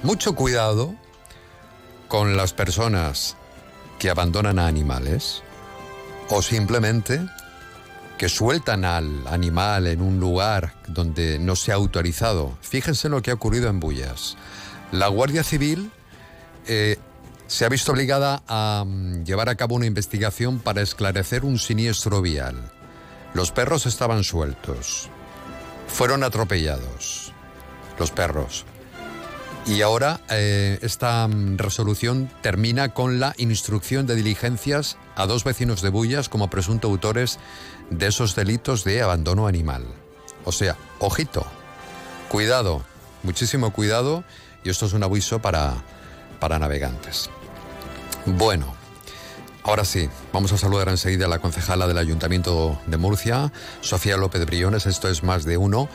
[0.04, 0.94] mucho cuidado
[2.08, 3.36] con las personas
[3.98, 5.42] que abandonan a animales
[6.30, 7.20] o simplemente
[8.20, 12.56] que sueltan al animal en un lugar donde no se ha autorizado.
[12.62, 14.38] Fíjense lo que ha ocurrido en Bullas.
[14.92, 15.92] La Guardia Civil
[16.68, 16.98] eh,
[17.48, 22.22] se ha visto obligada a mm, llevar a cabo una investigación para esclarecer un siniestro
[22.22, 22.72] vial.
[23.34, 25.10] Los perros estaban sueltos.
[25.88, 27.34] Fueron atropellados.
[28.00, 28.66] Los perros.
[29.66, 35.82] Y ahora eh, esta mm, resolución termina con la instrucción de diligencias a dos vecinos
[35.82, 37.40] de Bullas como presunto autores
[37.90, 39.86] de esos delitos de abandono animal.
[40.46, 41.46] O sea, ojito,
[42.30, 42.86] cuidado,
[43.24, 44.24] muchísimo cuidado,
[44.68, 45.76] y esto es un aviso para,
[46.42, 47.30] para navegantes.
[48.26, 48.76] Bueno,
[49.64, 54.46] ahora sí, vamos a saludar enseguida a la concejala del Ayuntamiento de Murcia, Sofía López
[54.46, 55.88] Briones, esto es más de uno,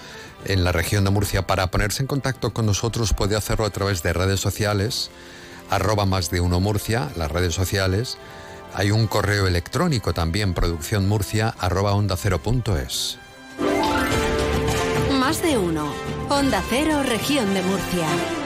[0.47, 1.47] en la región de Murcia.
[1.47, 5.11] Para ponerse en contacto con nosotros puede hacerlo a través de redes sociales,
[5.69, 8.17] arroba más de uno Murcia, las redes sociales.
[8.73, 12.41] Hay un correo electrónico también, producciónmurcia, arroba onda cero.
[15.13, 15.93] Más de uno.
[16.31, 18.42] Onda Cero, región de Murcia.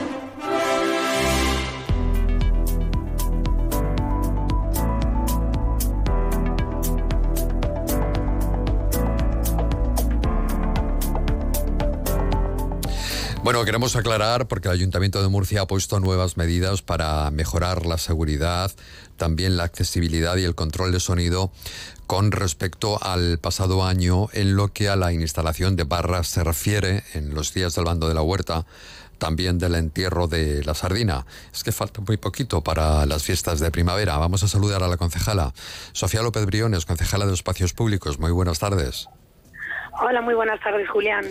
[13.47, 17.97] Bueno, queremos aclarar porque el Ayuntamiento de Murcia ha puesto nuevas medidas para mejorar la
[17.97, 18.73] seguridad,
[19.15, 21.49] también la accesibilidad y el control de sonido
[22.07, 27.05] con respecto al pasado año en lo que a la instalación de barras se refiere
[27.13, 28.65] en los días del bando de la huerta,
[29.17, 31.25] también del entierro de la sardina.
[31.53, 34.17] Es que falta muy poquito para las fiestas de primavera.
[34.17, 35.53] Vamos a saludar a la concejala.
[35.93, 38.19] Sofía López Briones, concejala de Espacios Públicos.
[38.19, 39.07] Muy buenas tardes.
[40.01, 41.25] Hola, muy buenas tardes, Julián.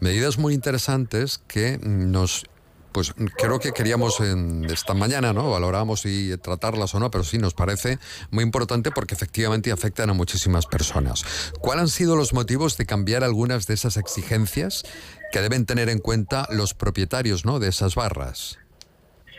[0.00, 2.44] Medidas muy interesantes que nos
[2.92, 5.50] pues creo que queríamos en esta mañana, ¿no?
[5.50, 7.98] Valoramos si tratarlas o no, pero sí nos parece
[8.30, 11.24] muy importante porque efectivamente afectan a muchísimas personas.
[11.60, 14.82] ¿Cuáles han sido los motivos de cambiar algunas de esas exigencias
[15.32, 17.58] que deben tener en cuenta los propietarios, ¿no?
[17.58, 18.58] De esas barras.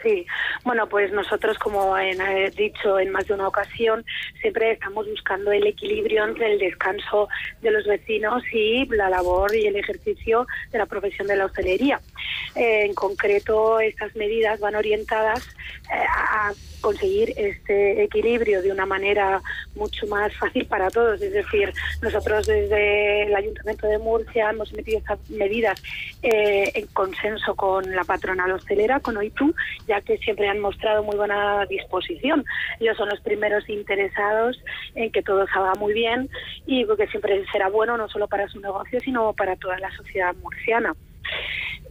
[0.03, 0.25] Sí,
[0.65, 4.03] bueno, pues nosotros, como he dicho en más de una ocasión,
[4.41, 7.29] siempre estamos buscando el equilibrio entre el descanso
[7.61, 12.01] de los vecinos y la labor y el ejercicio de la profesión de la hostelería.
[12.55, 15.47] Eh, en concreto, estas medidas van orientadas
[15.89, 16.51] eh, a
[16.83, 19.41] conseguir este equilibrio de una manera
[19.73, 21.21] mucho más fácil para todos.
[21.21, 25.81] Es decir, nosotros desde el Ayuntamiento de Murcia hemos metido estas medidas
[26.21, 29.55] eh, en consenso con la patronal hostelera, con OITU,
[29.93, 32.43] ya que siempre han mostrado muy buena disposición.
[32.79, 34.59] Ellos son los primeros interesados
[34.95, 36.29] en que todo salga muy bien
[36.65, 40.35] y que siempre será bueno no solo para su negocio, sino para toda la sociedad
[40.41, 40.93] murciana.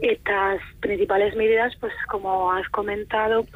[0.00, 3.46] Estas principales medidas, pues como has comentado,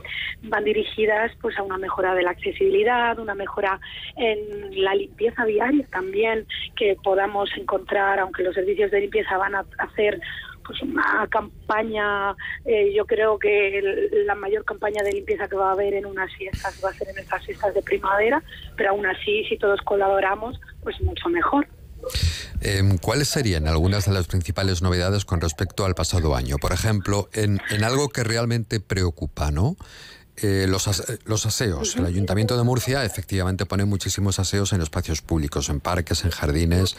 [0.42, 3.80] van dirigidas pues a una mejora de la accesibilidad, una mejora
[4.16, 4.38] en
[4.84, 10.20] la limpieza diaria también que podamos encontrar, aunque los servicios de limpieza van a hacer
[10.66, 13.80] pues una campaña, eh, yo creo que
[14.26, 17.08] la mayor campaña de limpieza que va a haber en unas fiestas va a ser
[17.08, 18.42] en estas fiestas de primavera,
[18.76, 21.66] pero aún así, si todos colaboramos, pues mucho mejor.
[22.60, 26.56] Em, ¿Cuáles serían algunas de las principales novedades con respecto al pasado año?
[26.58, 29.76] Por ejemplo, en algo que realmente preocupa, ¿no?
[30.42, 31.96] Eh, los, ase- los aseos.
[31.96, 36.94] El Ayuntamiento de Murcia efectivamente pone muchísimos aseos en espacios públicos, en parques, en jardines,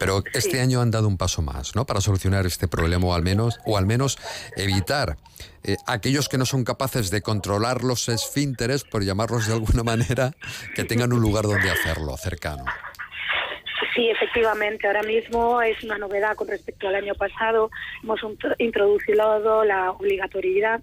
[0.00, 1.84] pero este año han dado un paso más, ¿no?
[1.84, 4.16] Para solucionar este problema o al menos, o al menos
[4.56, 5.18] evitar
[5.64, 10.34] eh, aquellos que no son capaces de controlar los esfínteres, por llamarlos de alguna manera,
[10.74, 12.64] que tengan un lugar donde hacerlo, cercano.
[13.98, 14.86] Sí, efectivamente.
[14.86, 17.68] Ahora mismo es una novedad con respecto al año pasado.
[18.04, 20.80] Hemos intro- introducido la obligatoriedad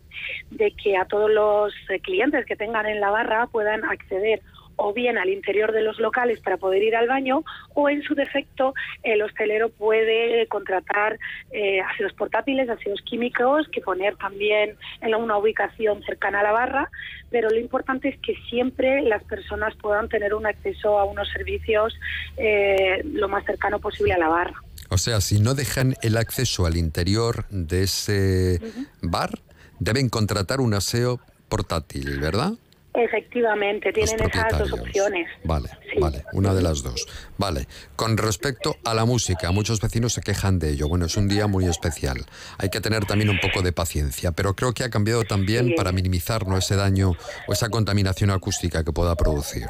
[0.51, 4.41] de que a todos los eh, clientes que tengan en la barra puedan acceder
[4.75, 8.15] o bien al interior de los locales para poder ir al baño o en su
[8.15, 8.73] defecto
[9.03, 11.17] el hostelero puede contratar
[11.51, 16.89] eh, aseos portátiles, aseos químicos que poner también en una ubicación cercana a la barra,
[17.29, 21.93] pero lo importante es que siempre las personas puedan tener un acceso a unos servicios
[22.37, 24.61] eh, lo más cercano posible a la barra.
[24.89, 28.61] O sea, si no dejan el acceso al interior de ese
[29.01, 29.39] bar,
[29.79, 31.19] deben contratar un aseo
[31.49, 32.53] portátil, ¿verdad?
[32.95, 35.27] Efectivamente, tienen esas dos opciones.
[35.43, 35.69] Vale,
[35.99, 37.05] vale, una de las dos.
[37.37, 40.87] Vale, con respecto a la música, muchos vecinos se quejan de ello.
[40.87, 42.25] Bueno, es un día muy especial.
[42.57, 45.73] Hay que tener también un poco de paciencia, pero creo que ha cambiado también Sí.
[45.75, 46.57] para minimizar ¿no?
[46.57, 47.11] ese daño
[47.47, 49.67] o esa contaminación acústica que pueda producir.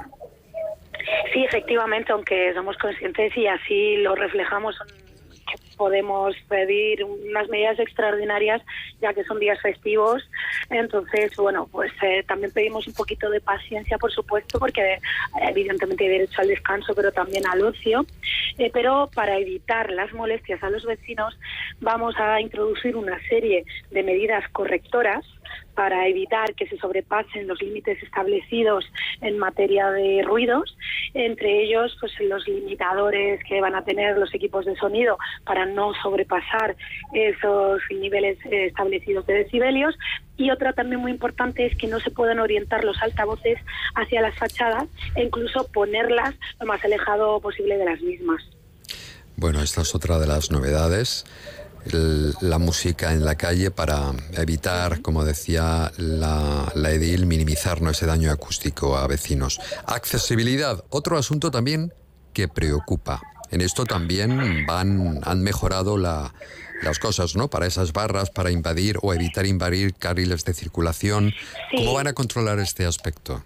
[1.34, 4.76] Sí, efectivamente, aunque somos conscientes y así lo reflejamos,
[5.46, 8.62] que podemos pedir unas medidas extraordinarias
[9.02, 10.24] ya que son días festivos.
[10.70, 15.00] Entonces, bueno, pues eh, también pedimos un poquito de paciencia, por supuesto, porque eh,
[15.50, 18.06] evidentemente hay derecho al descanso, pero también al ocio.
[18.58, 21.38] Eh, pero para evitar las molestias a los vecinos,
[21.80, 25.26] vamos a introducir una serie de medidas correctoras
[25.76, 28.86] para evitar que se sobrepasen los límites establecidos
[29.22, 30.76] en materia de ruidos,
[31.14, 35.94] entre ellos pues los limitadores que van a tener los equipos de sonido para no
[36.02, 36.76] sobrepasar
[37.14, 39.96] esos niveles eh, establecidos de decibelios
[40.38, 43.60] y otra también muy importante es que no se pueden orientar los altavoces
[43.96, 48.44] hacia las fachadas e incluso ponerlas lo más alejado posible de las mismas.
[49.38, 51.26] Bueno, esta es otra de las novedades.
[51.92, 57.90] El- la música en la calle para evitar, como decía la, la edil, minimizar ¿no?
[57.92, 59.60] ese daño acústico a vecinos.
[59.86, 61.94] Accesibilidad, otro asunto también
[62.34, 63.22] que preocupa.
[63.52, 66.34] En esto también van, han mejorado la-
[66.82, 67.48] las cosas, ¿no?
[67.50, 71.34] Para esas barras, para invadir o evitar invadir carriles de circulación.
[71.72, 73.44] ¿Cómo van a controlar este aspecto?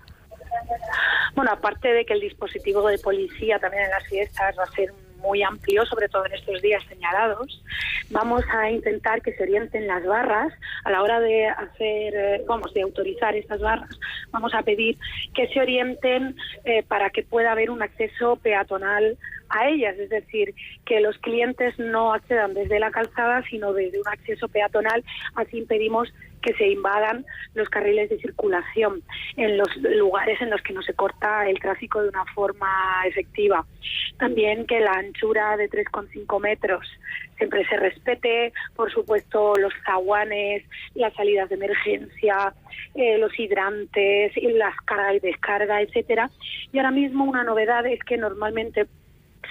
[1.35, 4.91] Bueno, aparte de que el dispositivo de policía también en las fiestas va a ser
[5.20, 7.63] muy amplio, sobre todo en estos días señalados,
[8.09, 10.53] vamos a intentar que se orienten las barras
[10.84, 13.89] a la hora de hacer, eh, vamos, de autorizar estas barras.
[14.32, 14.97] Vamos a pedir
[15.34, 19.17] que se orienten eh, para que pueda haber un acceso peatonal
[19.49, 20.53] a ellas, es decir,
[20.85, 25.03] que los clientes no accedan desde la calzada, sino desde un acceso peatonal.
[25.35, 29.01] Así impedimos que se invadan los carriles de circulación
[29.35, 33.65] en los lugares en los que no se corta el tráfico de una forma efectiva.
[34.17, 36.87] También que la anchura de 3,5 metros
[37.37, 42.53] siempre se respete, por supuesto los zaguanes, las salidas de emergencia,
[42.95, 46.29] eh, los hidrantes, las carga y descarga, etcétera.
[46.71, 48.87] Y ahora mismo una novedad es que normalmente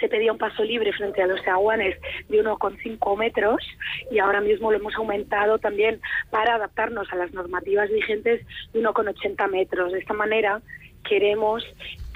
[0.01, 1.97] se pedía un paso libre frente a los aguanes
[2.29, 3.63] de 1,5 metros
[4.11, 9.51] y ahora mismo lo hemos aumentado también para adaptarnos a las normativas vigentes de 1,80
[9.51, 9.93] metros.
[9.93, 10.61] De esta manera
[11.09, 11.65] queremos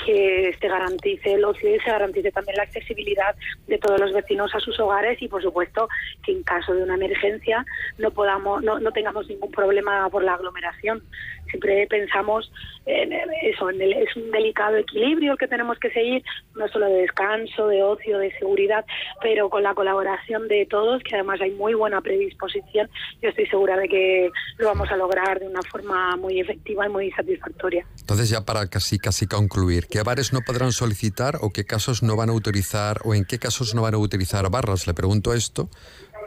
[0.04, 3.34] que se garantice el ocio y se garantice también la accesibilidad
[3.66, 5.88] de todos los vecinos a sus hogares y por supuesto
[6.24, 7.64] que en caso de una emergencia
[7.98, 11.02] no podamos no, no tengamos ningún problema por la aglomeración.
[11.48, 12.50] Siempre pensamos
[12.86, 16.22] en eso en el, es un delicado equilibrio que tenemos que seguir
[16.54, 18.84] no solo de descanso de ocio de seguridad
[19.20, 22.90] pero con la colaboración de todos que además hay muy buena predisposición
[23.20, 26.88] yo estoy segura de que lo vamos a lograr de una forma muy efectiva y
[26.88, 27.86] muy satisfactoria.
[27.98, 32.16] Entonces, ya para casi casi concluir, ¿qué bares no podrán solicitar o qué casos no
[32.16, 34.86] van a utilizar o en qué casos no van a utilizar barras?
[34.86, 35.68] Le pregunto esto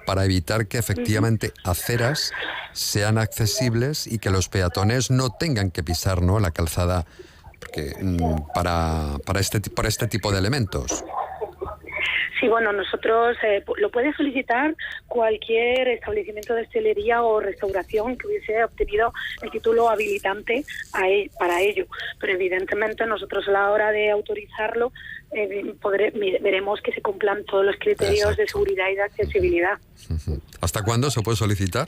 [0.06, 2.32] para evitar que efectivamente aceras
[2.74, 6.40] sean accesibles y que los peatones no tengan que pisar ¿no?
[6.40, 7.08] la calzada
[7.60, 11.04] porque, mm, para, para, este, para este tipo de elementos.
[12.40, 14.76] Sí, bueno, nosotros eh, lo puede solicitar
[15.08, 20.64] cualquier establecimiento de hostelería o restauración que hubiese obtenido el título habilitante
[20.94, 21.86] a e- para ello.
[22.20, 24.92] Pero evidentemente nosotros a la hora de autorizarlo
[25.32, 26.12] eh, podré-
[26.42, 29.78] veremos que se cumplan todos los criterios de seguridad y de accesibilidad.
[30.62, 31.88] ¿Hasta cuándo se puede solicitar?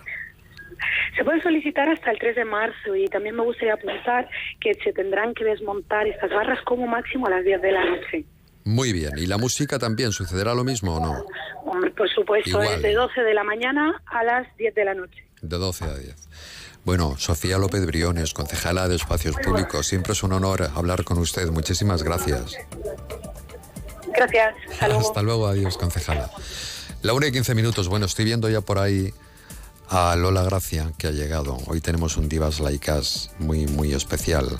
[1.16, 4.30] Se puede solicitar hasta el 3 de marzo y también me gustaría apuntar
[4.60, 8.24] que se tendrán que desmontar estas barras como máximo a las 10 de la noche.
[8.68, 9.14] Muy bien.
[9.18, 11.24] ¿Y la música también sucederá lo mismo o no?
[11.66, 12.76] Hombre, por supuesto, Igual.
[12.76, 15.26] es de 12 de la mañana a las 10 de la noche.
[15.42, 16.16] De 12 a 10.
[16.84, 21.50] Bueno, Sofía López Briones, concejala de Espacios Públicos, siempre es un honor hablar con usted.
[21.50, 22.58] Muchísimas gracias.
[24.14, 24.54] Gracias.
[24.70, 25.08] Hasta luego.
[25.08, 26.30] Hasta luego, adiós, concejala.
[27.04, 27.88] La 1 y 15 minutos.
[27.88, 29.14] Bueno, estoy viendo ya por ahí
[29.88, 31.58] a Lola Gracia, que ha llegado.
[31.68, 34.60] Hoy tenemos un Divas Laicas muy, muy especial.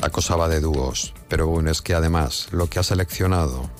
[0.00, 1.12] La cosa va de dúos.
[1.32, 3.70] Pero bueno, es que además, lo que ha seleccionado,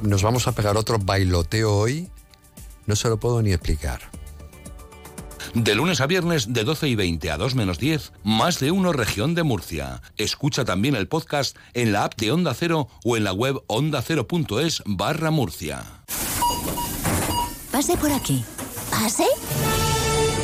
[0.00, 2.08] nos vamos a pegar otro bailoteo hoy.
[2.86, 4.00] No se lo puedo ni explicar.
[5.52, 8.94] De lunes a viernes de 12 y 20 a 2 menos 10, más de uno
[8.94, 10.00] región de Murcia.
[10.16, 14.82] Escucha también el podcast en la app de Onda Cero o en la web ondacero.es
[14.86, 15.84] barra Murcia.
[17.70, 18.42] Pase por aquí.
[18.90, 19.26] ¿Pase?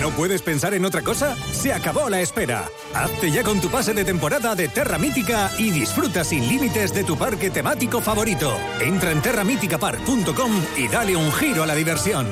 [0.00, 1.36] ¿No puedes pensar en otra cosa?
[1.52, 2.68] Se acabó la espera.
[2.94, 7.04] Hazte ya con tu pase de temporada de Terra Mítica y disfruta sin límites de
[7.04, 8.56] tu parque temático favorito.
[8.80, 12.26] Entra en terramíticapark.com y dale un giro a la diversión.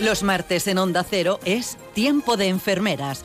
[0.00, 3.24] Los martes en Onda Cero es Tiempo de Enfermeras,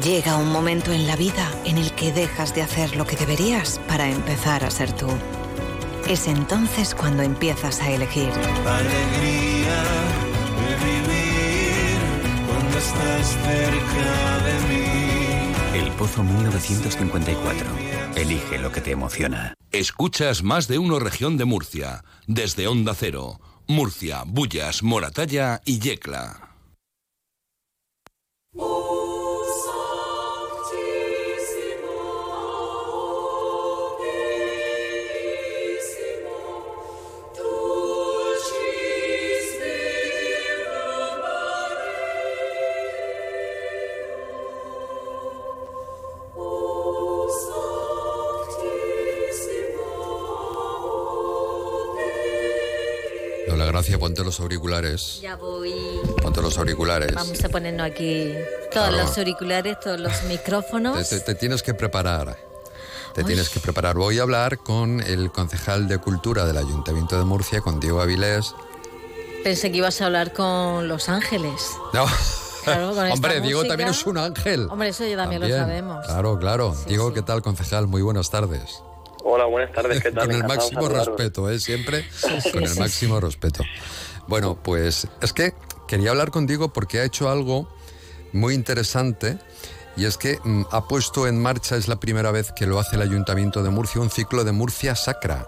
[0.00, 3.78] Llega un momento en la vida en el que dejas de hacer lo que deberías
[3.88, 5.06] para empezar a ser tú.
[6.08, 8.30] Es entonces cuando empiezas a elegir.
[8.30, 9.82] Alegría
[10.56, 11.98] de vivir
[12.48, 15.84] cuando estás cerca de mí.
[15.84, 17.66] El Pozo 1954.
[18.16, 19.54] Elige lo que te emociona.
[19.72, 22.02] Escuchas más de uno región de Murcia.
[22.26, 23.40] Desde Onda Cero.
[23.68, 26.51] Murcia, Bullas, Moratalla y Yecla.
[54.02, 55.20] Ponte los auriculares.
[55.22, 55.72] Ya voy.
[56.20, 57.14] Ponte los auriculares.
[57.14, 58.32] Vamos a ponernos aquí
[58.72, 58.96] todos Claro.
[58.96, 61.08] los auriculares, todos los micrófonos.
[61.08, 62.36] te- te tienes que preparar.
[63.14, 63.94] Te tienes que preparar.
[63.94, 68.54] Voy a hablar con el concejal de Cultura del Ayuntamiento de Murcia, con Diego Avilés.
[69.44, 71.70] Pensé que ibas a hablar con Los Ángeles.
[71.92, 72.04] No.
[72.64, 73.68] Claro, con Hombre, Diego música.
[73.68, 74.66] también es un ángel.
[74.68, 76.04] Hombre, eso ya también, lo sabemos.
[76.06, 76.74] Claro, claro.
[76.88, 77.86] Diego, ¿qué tal, concejal?
[77.86, 78.82] Muy buenas tardes.
[79.24, 80.26] Hola, buenas tardes, ¿qué tal?
[80.26, 81.60] Con el máximo respeto, ¿eh?
[81.60, 82.04] Siempre
[82.42, 82.80] sí, con el sí.
[82.80, 83.62] máximo respeto.
[84.32, 85.52] Bueno, pues es que
[85.86, 87.68] quería hablar con Diego porque ha hecho algo
[88.32, 89.36] muy interesante
[89.94, 92.96] y es que mm, ha puesto en marcha, es la primera vez que lo hace
[92.96, 95.44] el Ayuntamiento de Murcia, un ciclo de Murcia Sacra.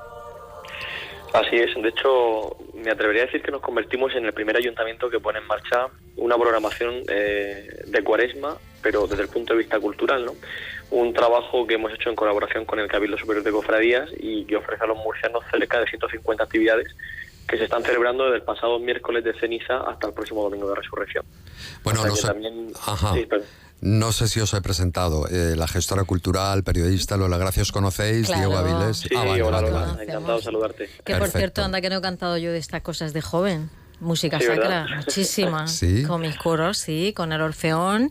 [1.33, 5.09] Así es, de hecho, me atrevería a decir que nos convertimos en el primer ayuntamiento
[5.09, 5.87] que pone en marcha
[6.19, 10.35] una programación eh, de cuaresma, pero desde el punto de vista cultural, ¿no?
[10.91, 14.57] Un trabajo que hemos hecho en colaboración con el Cabildo Superior de Cofradías y que
[14.57, 16.95] ofrece a los murcianos cerca de 150 actividades
[17.49, 20.77] que se están celebrando desde el pasado miércoles de ceniza hasta el próximo domingo de
[20.77, 21.25] resurrección.
[21.83, 23.13] Bueno, O sea no sé, también- Ajá.
[23.15, 23.29] sí,
[23.81, 25.27] no sé si os he presentado.
[25.29, 28.27] eh, la gestora cultural, periodista, Lola Gracia, ¿os conocéis?
[28.29, 28.49] Claro.
[28.49, 28.97] Diego Avilés.
[28.99, 30.03] Sí, ah, vale, hola, vale, vale.
[30.05, 30.89] encantado de saludarte.
[31.05, 33.69] Que por cierto, anda que no he cantado yo de estas cosas de joven.
[34.01, 34.87] Música Sí, sacra, ¿verdad?
[34.97, 35.67] muchísima.
[35.67, 36.03] Sí.
[36.05, 38.11] Con mis coros, sí, con el Orfeón,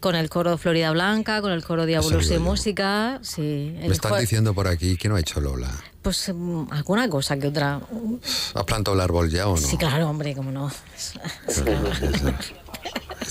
[0.00, 2.38] con el coro Florida Blanca, con el coro Diabolos y.
[2.38, 3.74] Música, sí.
[3.80, 5.70] El Me están diciendo por aquí que no ha hecho Lola.
[6.02, 7.80] Pues mm, alguna cosa que otra.
[8.54, 9.56] ¿Has plantado el árbol ya o no?
[9.58, 10.70] Sí, claro, hombre, cómo no.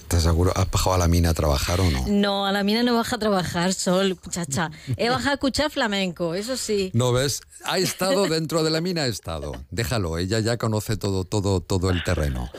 [0.10, 0.52] ¿Estás seguro?
[0.56, 2.04] ¿Has bajado a la mina a trabajar o no?
[2.08, 4.72] No, a la mina no baja a trabajar, Sol, muchacha.
[4.98, 6.90] He bajado a escuchar flamenco, eso sí.
[6.96, 9.52] No ves, ha estado dentro de la mina, ha estado.
[9.70, 12.50] Déjalo, ella ya conoce todo, todo, todo el terreno.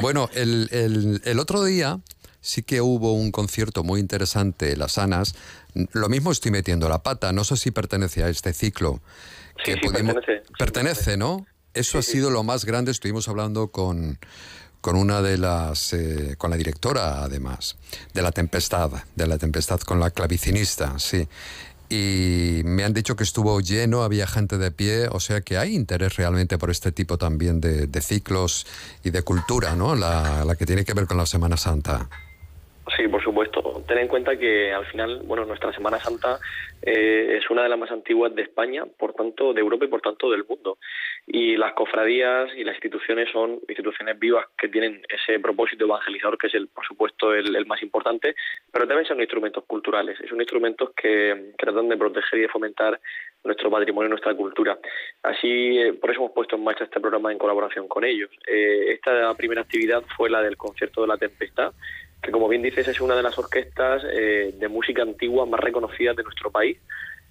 [0.00, 2.00] Bueno, el, el- el otro día
[2.40, 5.36] sí que hubo un concierto muy interesante, Las Anas.
[5.92, 9.00] Lo mismo estoy metiendo la pata, no sé si pertenece a este ciclo.
[9.64, 10.42] Sí, sí, pertenece.
[10.58, 11.46] Pertenece, ¿no?
[11.74, 12.90] Eso ha sido lo más grande.
[12.90, 14.18] Estuvimos hablando con,
[14.80, 17.76] con una de las, eh, con la directora, además,
[18.14, 21.28] de La Tempestad, de La Tempestad con la clavicinista, sí.
[21.90, 25.74] Y me han dicho que estuvo lleno, había gente de pie, o sea que hay
[25.74, 28.66] interés realmente por este tipo también de, de ciclos
[29.02, 29.94] y de cultura, ¿no?
[29.94, 32.08] La, la que tiene que ver con la Semana Santa.
[32.96, 33.82] Sí, por supuesto.
[33.86, 36.38] Ten en cuenta que al final, bueno, nuestra Semana Santa
[36.82, 40.00] eh, es una de las más antiguas de España, por tanto, de Europa y por
[40.00, 40.78] tanto del mundo.
[41.26, 46.46] Y las cofradías y las instituciones son instituciones vivas que tienen ese propósito evangelizador que
[46.46, 48.34] es, el, por supuesto, el, más importante,
[48.72, 50.18] pero también son instrumentos culturales.
[50.28, 52.98] Son instrumentos que, que tratan de proteger y de fomentar
[53.44, 54.78] nuestro patrimonio nuestra cultura.
[55.22, 58.30] Así, eh, por eso hemos puesto en marcha este programa en colaboración con ellos.
[58.46, 61.72] Eh, esta primera actividad fue la del concierto de la tempestad,
[62.22, 66.16] que como bien dices es una de las orquestas eh, de música antigua más reconocidas
[66.16, 66.78] de nuestro país.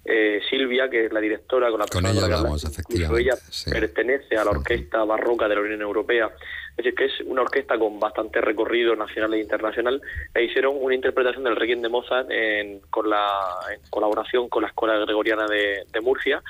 [0.04, 3.22] Eh, Silvia, que es la directora con la Con ella hablamos, hablamos, efectivamente.
[3.22, 3.70] ella sí.
[3.70, 6.30] pertenece a la orquesta barroca de la Unión Europea.
[6.78, 10.00] Es decir, que es una orquesta con bastante recorrido nacional e internacional.
[10.32, 13.26] E hicieron una interpretación del Requiem de Mozart en, con la,
[13.74, 16.40] en colaboración con la Escuela Gregoriana de, de Murcia.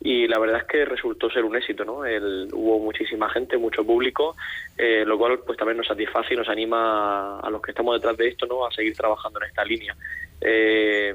[0.00, 2.04] Y la verdad es que resultó ser un éxito, ¿no?
[2.04, 4.34] El- hubo muchísima gente, mucho público,
[4.76, 8.16] eh, lo cual pues también nos satisface y nos anima a los que estamos detrás
[8.16, 8.66] de esto, ¿no?
[8.66, 9.96] A seguir trabajando en esta línea.
[10.40, 11.14] Eh,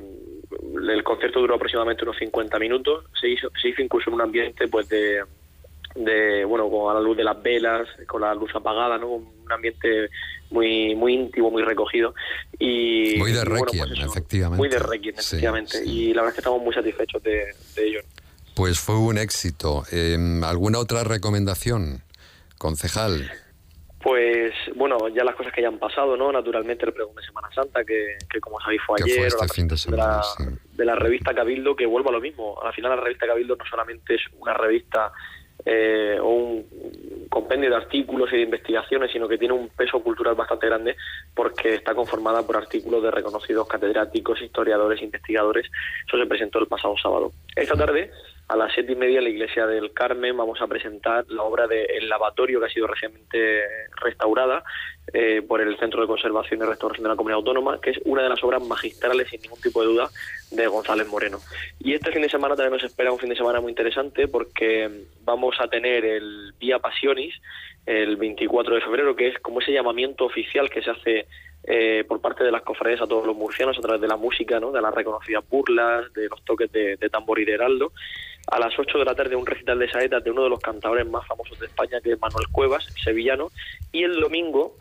[0.90, 3.04] el concierto duró aproximadamente unos 50 minutos.
[3.20, 5.24] Se hizo, se hizo incluso en un ambiente pues de,
[5.96, 9.08] de bueno con a la luz de las velas, con la luz apagada, ¿no?
[9.10, 10.10] Un ambiente
[10.50, 12.14] muy muy íntimo, muy recogido
[12.60, 14.58] y Muy de bueno, Requiem, pues eso, efectivamente.
[14.58, 15.84] muy de Requiem, Sí, efectivamente.
[15.86, 18.00] Y la verdad es que estamos muy satisfechos de, de ello.
[18.56, 19.84] Pues fue un éxito.
[19.92, 22.04] Eh, ¿Alguna otra recomendación,
[22.58, 23.32] concejal?
[24.04, 26.32] Pues bueno, ya las cosas que ya han pasado, ¿no?
[26.32, 29.46] Naturalmente el pregón de Semana Santa, que, que como sabéis fue ayer, fue o este
[29.46, 30.04] la fin de semana,
[30.38, 32.60] de, la, de la revista Cabildo, que vuelvo a lo mismo.
[32.62, 35.12] Al final la revista Cabildo no solamente es una revista
[35.66, 40.36] eh, o un compendio de artículos y de investigaciones, sino que tiene un peso cultural
[40.36, 40.95] bastante grande
[41.34, 45.68] porque está conformada por artículos de reconocidos catedráticos, historiadores, investigadores.
[46.07, 47.32] Eso se presentó el pasado sábado.
[47.55, 48.12] Esta tarde,
[48.47, 51.68] a las siete y media, en la iglesia del Carmen, vamos a presentar la obra
[51.68, 53.64] de Lavatorio, que ha sido recientemente
[54.01, 54.64] restaurada
[55.14, 58.24] eh, por el Centro de Conservación y Restauración de la Comunidad Autónoma, que es una
[58.24, 60.09] de las obras magistrales, sin ningún tipo de duda,
[60.52, 61.39] de González Moreno.
[61.80, 65.06] Y este fin de semana también nos espera un fin de semana muy interesante porque
[65.24, 67.34] vamos a tener el Vía Pasionis
[67.86, 71.28] el 24 de febrero, que es como ese llamamiento oficial que se hace
[71.64, 74.60] eh, por parte de las cofradías a todos los murcianos a través de la música,
[74.60, 74.72] ¿no?
[74.72, 77.91] de las reconocidas burlas, de los toques de, de tambor y de heraldo.
[78.47, 81.08] A las 8 de la tarde un recital de saetas de uno de los cantadores
[81.08, 83.49] más famosos de España, que es Manuel Cuevas, sevillano.
[83.91, 84.76] Y el domingo,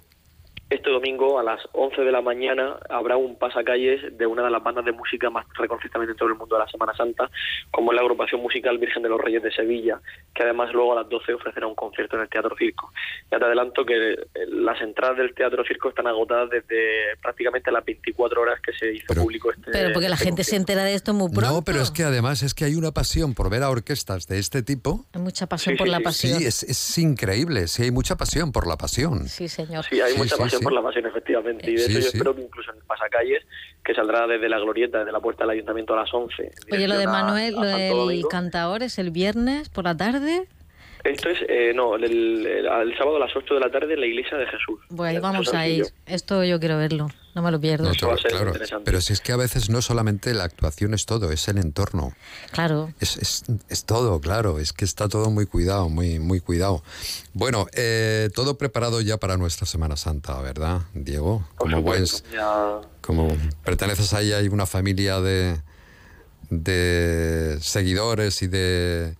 [0.71, 4.63] este domingo a las 11 de la mañana habrá un pasacalles de una de las
[4.63, 7.29] bandas de música más reconocidas también en todo el mundo de la Semana Santa,
[7.73, 10.01] como es la agrupación musical Virgen de los Reyes de Sevilla,
[10.33, 12.93] que además luego a las 12 ofrecerá un concierto en el Teatro Circo.
[13.31, 14.19] Ya te adelanto que eh,
[14.49, 19.13] las entradas del Teatro Circo están agotadas desde prácticamente las 24 horas que se hizo
[19.15, 21.51] público este Pero porque la este gente se entera de esto muy pronto.
[21.51, 24.39] No, pero es que además es que hay una pasión por ver a orquestas de
[24.39, 25.05] este tipo.
[25.13, 26.39] Hay mucha pasión por la pasión.
[26.39, 27.67] Sí, es, es increíble.
[27.67, 29.27] Sí, hay mucha pasión por la pasión.
[29.29, 29.85] Sí, señor.
[29.85, 30.65] Sí, hay Sí, mucha sí, pasión sí.
[30.65, 31.71] por la pasión, efectivamente.
[31.71, 32.17] Y de Sí, hecho yo sí.
[32.17, 33.45] espero que incluso en el pasacalles,
[33.85, 36.43] que saldrá desde la glorieta, desde la puerta del ayuntamiento a las 11.
[36.45, 38.29] en Oye, lo de dirección a- Manuel, a lo del Domingo.
[38.29, 40.47] cantador es el viernes por la tarde.
[41.05, 44.01] Esto es, eh, no, el, el- el sábado a las 8 de la tarde en
[44.01, 44.81] la iglesia de Jesús.
[44.95, 45.87] Pues ahí vamos a ir.
[46.07, 47.09] Esto yo quiero verlo.
[47.35, 47.89] No me lo pierdo.
[47.89, 48.53] No, todo- claro,
[48.85, 52.13] pero si es que a veces no solamente la actuación es todo, es el entorno.
[52.51, 52.93] Claro.
[52.99, 56.83] Es, es, es todo, claro, es que está todo muy cuidado, muy, muy cuidado.
[57.33, 61.49] Bueno, eh, todo preparado ya para nuestra Semana Santa, ¿verdad, Diego?
[61.57, 61.95] Como
[62.33, 63.29] Ya- como
[63.65, 65.57] perteneces ahí hay una familia de,
[66.51, 69.15] de seguidores y de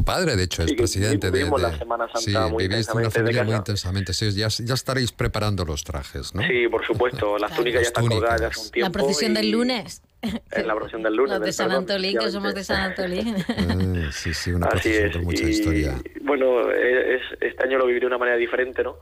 [0.00, 2.92] tu padre de hecho es presidente de, vivimos la de- Semana Santa sí, muy viviste
[2.92, 3.58] una intensamente familia desde muy casa.
[3.58, 6.42] intensamente sí, ya, ya estaréis preparando los trajes ¿no?
[6.42, 7.36] Sí, por supuesto.
[7.38, 8.88] Las túnicas ya están colgadas desde hace un tiempo.
[8.88, 10.02] La procesión y- del lunes.
[10.22, 11.38] En la procesión del lunes.
[11.38, 13.36] Los de San Antolín, que somos de San Antolín.
[13.48, 15.12] Eh, sí sí una Así procesión es.
[15.16, 18.96] con mucha y, historia Bueno, es, este año lo viviré de una manera diferente, ¿no?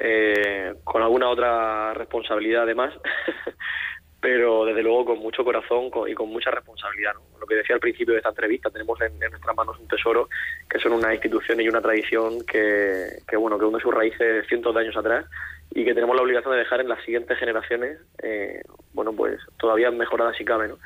[0.00, 2.92] Eh, con alguna otra responsabilidad además,
[4.20, 7.14] pero desde luego con mucho corazón y con mucha responsabilidad.
[7.14, 7.38] ¿no?
[7.38, 10.28] Lo que decía al principio de esta entrevista, tenemos en, nuestras manos un tesoro
[10.68, 14.74] que son una institución y una tradición que, que bueno, que hunde sus raíces cientos
[14.74, 15.26] de años atrás
[15.70, 18.62] y que tenemos la obligación de dejar en las siguientes generaciones, eh,
[18.92, 20.78] bueno, pues todavía mejoradas si cabe, ¿no?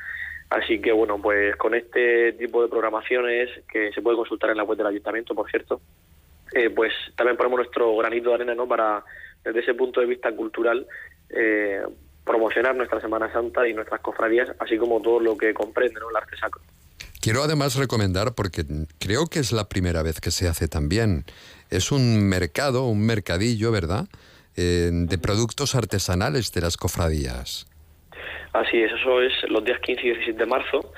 [0.49, 4.63] Así que bueno, pues con este tipo de programaciones que se puede consultar en la
[4.63, 5.81] web del ayuntamiento, por cierto,
[6.53, 8.67] eh, pues también ponemos nuestro granito de arena, ¿no?
[8.67, 9.03] Para
[9.43, 10.85] desde ese punto de vista cultural
[11.29, 11.81] eh,
[12.25, 16.09] promocionar nuestra Semana Santa y nuestras cofradías, así como todo lo que comprende, ¿no?
[16.09, 16.61] El arte sacro.
[17.21, 18.63] Quiero además recomendar, porque
[18.99, 21.25] creo que es la primera vez que se hace también,
[21.69, 24.07] es un mercado, un mercadillo, ¿verdad?
[24.55, 27.65] Eh, de productos artesanales de las cofradías.
[28.53, 30.93] Así es, eso es los días 15 y 16 de marzo.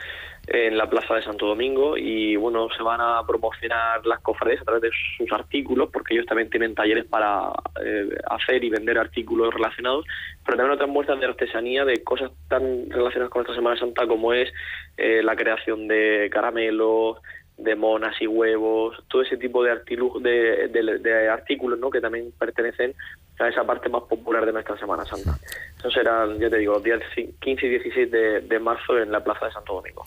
[0.47, 4.65] En la Plaza de Santo Domingo y bueno, se van a promocionar las cofradías a
[4.65, 7.49] través de sus artículos porque ellos también tienen talleres para
[7.83, 10.05] eh, hacer y vender artículos relacionados,
[10.45, 14.33] pero también otras muestras de artesanía de cosas tan relacionadas con esta Semana Santa como
[14.33, 14.51] es
[14.97, 17.17] eh, la creación de caramelos,
[17.57, 19.75] de monas y huevos, todo ese tipo de,
[20.19, 21.89] de, de- de artículos ¿no?
[21.89, 22.93] que también pertenecen
[23.39, 25.37] esa parte más popular de nuestra Semana Santa.
[25.77, 27.01] Eso serán, ya te digo, los días
[27.39, 30.05] 15 y 16 de, de marzo en la Plaza de Santo Domingo.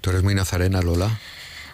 [0.00, 1.08] ¿Tú eres muy nazarena, Lola?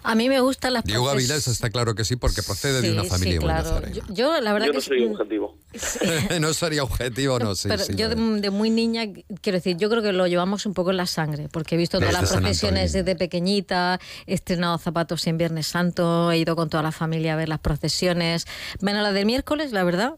[0.02, 2.92] A mí me gustan las Diego Avilés está claro que sí, porque procede de Sí,
[2.92, 3.82] una sí, familia muy claro.
[3.92, 5.56] Yo, yo, la verdad Yo que no soy objetivo.
[6.40, 7.94] no sería objetivo, no, sí, pero sí.
[7.94, 9.04] yo de, de muy niña,
[9.40, 11.98] quiero decir, yo creo que lo llevamos un poco en la sangre, porque he visto
[11.98, 16.70] todas Desde las procesiones desde pequeñita, he estrenado zapatos en Viernes Santo, he ido con
[16.70, 18.46] toda la familia a ver las procesiones,
[18.80, 20.14] menos las del miércoles, la verdad,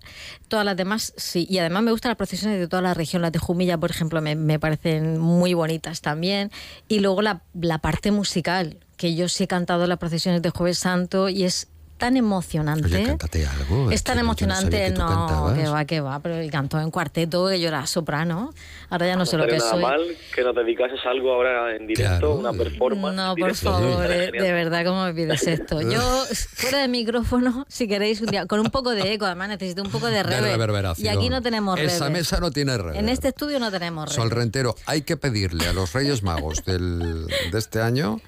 [0.49, 3.33] todas las demás sí, y además me gustan las procesiones de toda la región, las
[3.33, 6.51] de Jumilla, por ejemplo, me, me parecen muy bonitas también,
[6.89, 10.79] y luego la, la parte musical, que yo sí he cantado las procesiones de Jueves
[10.79, 11.69] Santo y es
[11.99, 12.87] tan emocionante.
[12.97, 13.89] Oye, cántate algo.
[13.93, 15.57] Es tan que yo no sabía emocionante, que tú no, cantabas.
[15.59, 18.53] que va, que va, pero él cantó en cuarteto, que yo era soprano,
[18.91, 19.83] ahora ya no sé lo que nada soy.
[19.83, 20.01] mal
[20.35, 23.15] que nos dedicases algo ahora en directo, una performance.
[23.15, 23.71] No, por directo.
[23.71, 25.81] favor, eh, de verdad, ¿cómo me pides esto?
[25.81, 26.01] Yo,
[26.55, 29.91] fuera de micrófono, si queréis, un día, con un poco de eco, además necesito un
[29.91, 30.45] poco de De reverb.
[30.45, 31.07] reverberación.
[31.07, 32.13] Y aquí no tenemos Esa reverb.
[32.19, 32.97] mesa no tiene reverb.
[32.97, 34.23] En este estudio no tenemos reverb.
[34.23, 38.21] Sol Rentero, hay que pedirle a los Reyes Magos del, de este año,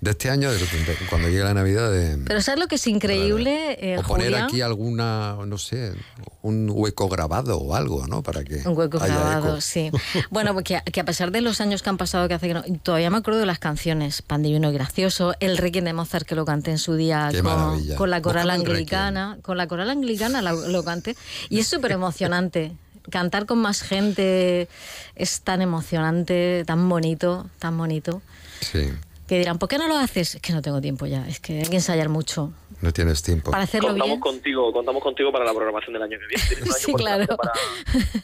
[0.00, 2.86] de este año, de- de- cuando llegue la Navidad, de, Pero ¿sabes lo que es
[2.86, 5.92] increíble, eh, o poner aquí alguna, no sé,
[6.42, 8.22] un hueco grabado o algo, ¿no?
[8.22, 9.60] Para que Un hueco haya grabado, eco.
[9.60, 9.90] sí.
[10.30, 12.54] Bueno, porque a, que a pesar de los años que han pasado, que hace que
[12.54, 16.26] no, todavía me acuerdo de las canciones, Pan Divino y Gracioso, el Requiem de Mozart
[16.26, 20.42] que lo canté en su día con, con la coral anglicana, con la coral anglicana
[20.42, 21.16] lo, lo canté
[21.48, 22.72] y es súper emocionante.
[23.10, 24.68] Cantar con más gente
[25.16, 28.20] es tan emocionante, tan bonito, tan bonito.
[28.60, 28.90] Sí,
[29.28, 30.36] Que dirán, ¿por qué no lo haces?
[30.36, 32.50] Es que no tengo tiempo ya, es que hay que ensayar mucho.
[32.80, 33.50] no tienes tiempo.
[33.50, 34.20] Para hacerlo contamos bien.
[34.20, 36.26] contigo, contamos contigo para la programación del año que
[36.56, 36.72] viene.
[36.78, 37.26] Sí, claro.
[37.36, 37.52] Para,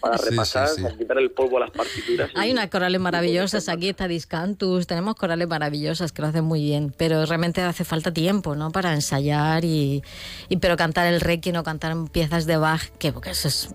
[0.01, 0.83] para Sí, repasar, sí, sí.
[0.83, 2.31] para quitar el polvo a las partituras.
[2.35, 6.95] Hay unas corales maravillosas, aquí está Discantus, tenemos corales maravillosas que lo hacen muy bien,
[6.97, 8.73] pero realmente hace falta tiempo, ¿no?
[8.73, 10.03] Para ensayar y,
[10.49, 13.69] y pero cantar el requiem o cantar piezas de Bach, que porque eso es,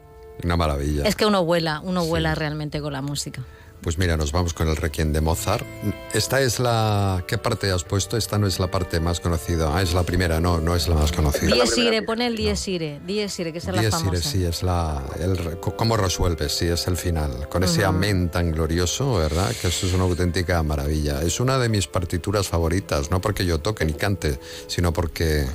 [0.43, 1.03] Una maravilla.
[1.03, 3.43] es que uno vuela, uno vuela realmente con la música.
[3.81, 5.65] Pues mira, nos vamos con el Requiem de Mozart.
[6.13, 7.23] Esta es la...
[7.27, 8.17] ¿Qué parte has puesto?
[8.17, 9.75] Esta no es la parte más conocida.
[9.75, 11.55] Ah, es la primera, no, no es la más conocida.
[11.55, 14.07] Dies ire, pone el dies ire, dies ire, que es la famosa.
[14.07, 15.01] ire, sí, es la...
[15.17, 16.51] El, ¿Cómo resuelves?
[16.51, 17.47] Sí, es el final.
[17.47, 19.49] Con ese amén tan glorioso, ¿verdad?
[19.61, 21.21] Que eso es una auténtica maravilla.
[21.21, 25.45] Es una de mis partituras favoritas, no porque yo toque ni cante, sino porque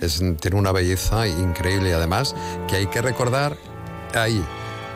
[0.00, 2.34] es, tiene una belleza increíble y además
[2.68, 3.56] que hay que recordar
[4.14, 4.44] ahí.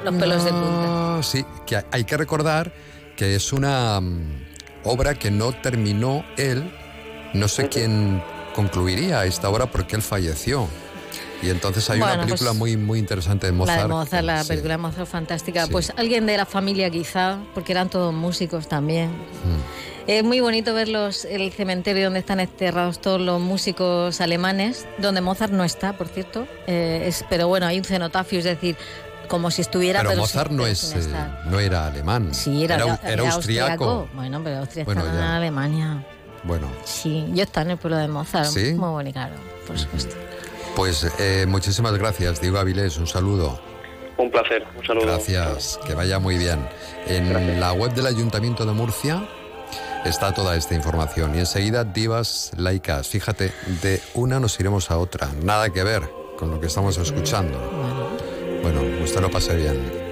[0.04, 0.86] Los pelos de punta.
[0.86, 2.72] No, Sí, que hay- que recordar
[3.16, 4.44] que es una mm,
[4.84, 6.70] obra que no terminó él.
[7.32, 8.22] No sé quién
[8.54, 10.68] concluiría esta obra porque él falleció.
[11.42, 13.76] Y entonces hay una película pues, muy, muy interesante de Mozart.
[13.78, 14.48] La de Mozart, la Sí.
[14.48, 15.66] película de Mozart fantástica.
[15.66, 15.72] Sí.
[15.72, 19.10] Pues alguien de la familia quizá, porque eran todos músicos también.
[19.10, 20.06] Mm.
[20.06, 25.20] Es muy bonito ver los, el cementerio donde están enterrados todos los músicos alemanes, donde
[25.20, 26.46] Mozart no está, por cierto.
[26.66, 28.76] Eh, es, pero bueno, hay un cenotafio, es decir,
[29.28, 30.00] como si estuviera...
[30.00, 31.08] Pero sin- Mozart no, pero es, eh,
[31.46, 32.34] no era alemán.
[32.34, 34.08] Sí, era, era, era, era austriaco.
[34.14, 35.20] Bueno, pero Austria Bueno, está en.
[35.22, 36.06] Alemania.
[36.44, 38.46] Bueno, Sí, yo estaba en el pueblo de Mozart.
[38.50, 38.74] ¿Sí?
[38.74, 39.34] Muy bonito, claro,
[39.66, 40.14] por supuesto.
[40.76, 42.98] pues eh, muchísimas gracias, Diego Avilés.
[42.98, 43.58] Un saludo.
[44.16, 45.06] Un placer, un saludo.
[45.06, 46.68] Gracias, que vaya muy bien.
[47.06, 49.26] En la web del Ayuntamiento de Murcia
[50.04, 53.08] está toda esta información y enseguida divas laicas.
[53.08, 53.52] Fíjate,
[53.82, 56.02] de una nos iremos a otra, nada que ver
[56.38, 57.58] con lo que estamos escuchando.
[57.58, 58.08] Bueno,
[59.02, 60.04] usted lo pase bien.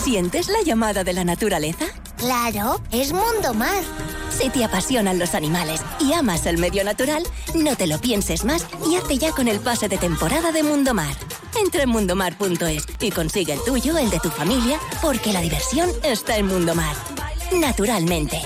[0.02, 1.84] ¿Sientes la llamada de la naturaleza?
[2.16, 3.84] Claro, es Mundo Mar.
[4.30, 7.22] Si te apasionan los animales y amas el medio natural,
[7.54, 10.94] no te lo pienses más y hazte ya con el pase de temporada de Mundo
[10.94, 11.14] Mar.
[11.58, 16.36] Entra en mundomar.es y consigue el tuyo, el de tu familia, porque la diversión está
[16.36, 16.94] en Mundo Mar.
[17.52, 18.40] Naturalmente.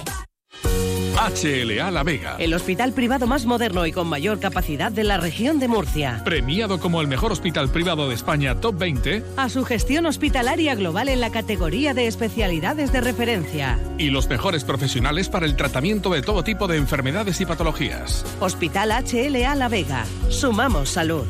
[1.14, 2.36] HLA La Vega.
[2.40, 6.20] El hospital privado más moderno y con mayor capacidad de la región de Murcia.
[6.24, 11.08] Premiado como el mejor hospital privado de España Top 20 A su gestión hospitalaria global
[11.08, 13.78] en la categoría de especialidades de referencia.
[13.96, 18.24] y los mejores profesionales para el tratamiento de todo tipo de enfermedades y patologías.
[18.40, 20.04] Hospital HLA La Vega.
[20.30, 21.24] Sumamos salud.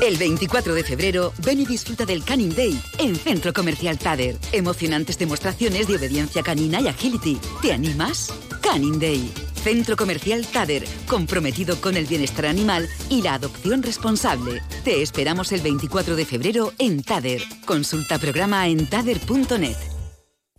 [0.00, 4.36] El 24 de febrero, ven y disfruta del Canning Day en Centro Comercial Tader.
[4.52, 7.38] Emocionantes demostraciones de obediencia canina y agility.
[7.62, 8.32] ¿Te animas?
[8.60, 9.32] Canning Day.
[9.62, 14.62] Centro Comercial Tader, comprometido con el bienestar animal y la adopción responsable.
[14.84, 17.42] Te esperamos el 24 de febrero en Tader.
[17.64, 19.93] Consulta programa en tader.net.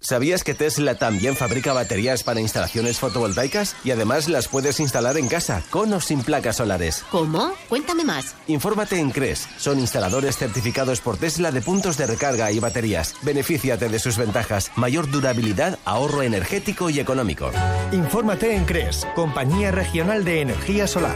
[0.06, 3.76] ¿Sabías que Tesla también fabrica baterías para instalaciones fotovoltaicas?
[3.84, 7.04] Y además las puedes instalar en casa, con o sin placas solares.
[7.10, 7.54] ¿Cómo?
[7.70, 8.36] Cuéntame más.
[8.46, 9.48] Infórmate en CRES.
[9.58, 13.16] Son instaladores certificados por Tesla de puntos de recarga y baterías.
[13.24, 14.72] Benefíciate de sus ventajas.
[14.76, 17.50] Mayor durabilidad, ahorro energético y económico.
[17.92, 21.16] Infórmate en CRES, Compañía Regional de Energía Solar.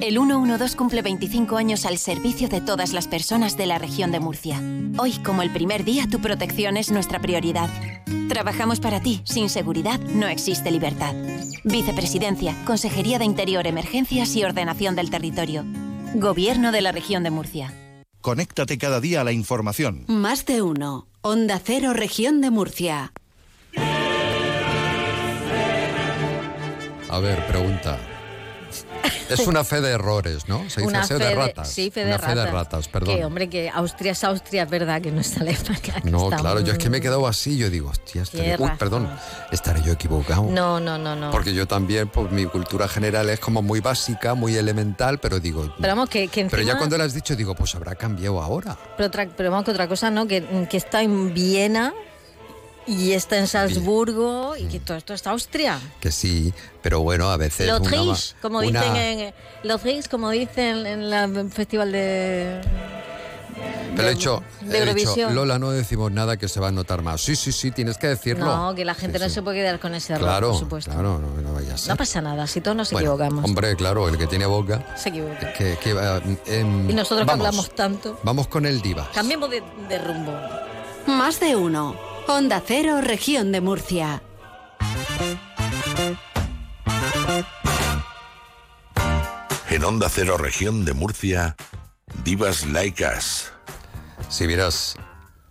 [0.00, 4.20] El 112 cumple 25 años al servicio de todas las personas de la región de
[4.20, 4.62] Murcia.
[4.96, 7.68] Hoy, como el primer día, tu protección es nuestra prioridad.
[8.28, 9.22] Trabajamos para ti.
[9.24, 11.14] Sin seguridad no existe libertad.
[11.64, 15.64] Vicepresidencia, Consejería de Interior, Emergencias y Ordenación del Territorio.
[16.14, 17.74] Gobierno de la región de Murcia.
[18.20, 20.04] Conéctate cada día a la información.
[20.06, 21.08] Más de uno.
[21.22, 23.12] Onda Cero, región de Murcia.
[27.10, 27.98] A ver, pregunta.
[29.28, 30.58] Es una fe de errores, ¿no?
[30.70, 31.68] Se dice Una fe, de de- ratas.
[31.70, 32.52] sí, fe de una fe de ratas.
[32.52, 33.16] ratas, perdón.
[33.16, 36.02] Que, hombre, que Austria es Austria, es verdad que no está Alemania.
[36.04, 39.08] no, claro, yo es que me he quedado así, yo digo, hostia, estaré, uy, perdón,
[39.52, 40.44] estaré yo equivocado.
[40.44, 41.30] No, no, no, no.
[41.30, 45.72] Porque yo también, pues mi cultura general es como muy básica, muy elemental, pero digo,
[45.80, 46.50] Pero vamos, que, que encima...
[46.50, 48.76] pero ya cuando lo has dicho, digo, pues habrá cambiado ahora.
[48.96, 50.26] Pero, otra- pero vamos que otra cosa, ¿no?
[50.26, 51.92] Que, que está en Viena
[52.88, 55.78] y está en Salzburgo y que todo esto está Austria.
[56.00, 57.68] Que sí, pero bueno, a veces.
[57.70, 59.34] una L'Autriche, como una- dicen en...
[59.62, 62.60] L'Autriche, como dicen en el festival de...
[63.96, 64.78] Pero he dicho, de he dicho,
[65.10, 65.34] Eurovisión.
[65.34, 67.20] Lola, no decimos nada que se va a notar más.
[67.20, 68.46] Sí, sí, sí, tienes que decirlo.
[68.46, 70.90] No, que la gente no se puede quedar con ese error, claro, por supuesto.
[70.92, 71.88] claro, no, no vaya a ser.
[71.90, 73.44] No pasa nada, si todos nos Bueno, equivocamos.
[73.44, 74.94] Hombre, claro, el que tiene boca.
[74.96, 75.52] Se equivoca.
[75.54, 75.90] Que, que,
[76.46, 78.20] eh, Y nosotros que hablamos tanto.
[78.22, 79.10] Vamos con el diva.
[79.12, 80.32] Cambiemos de, de rumbo.
[81.06, 81.96] Más de uno.
[82.28, 84.22] Onda Cero, región de Murcia.
[89.70, 91.56] En Onda Cero Región de Murcia,
[92.24, 93.52] Divas Laicas.
[94.28, 94.96] Si vieras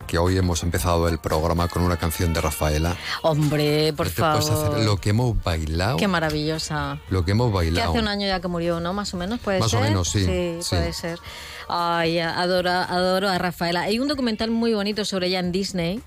[0.08, 2.96] que hoy hemos empezado el programa con una canción de Rafaela.
[3.24, 4.72] Hombre, por ¿qué te puedes favor.
[4.74, 4.86] hacer?
[4.86, 5.98] Lo que hemos bailado.
[5.98, 7.00] Qué maravillosa.
[7.10, 7.90] Lo que hemos Que bailado.
[7.92, 8.94] hace un año ya que murió, ¿no?
[8.94, 9.82] Más o menos, puede Más o ser.
[9.82, 10.70] menos, sí, Sí, sí.
[10.76, 11.20] puede ser.
[11.68, 13.82] Ay, adoro, adoro a Rafaela.
[13.82, 16.02] Hay un documental muy bonito sobre ella en Disney.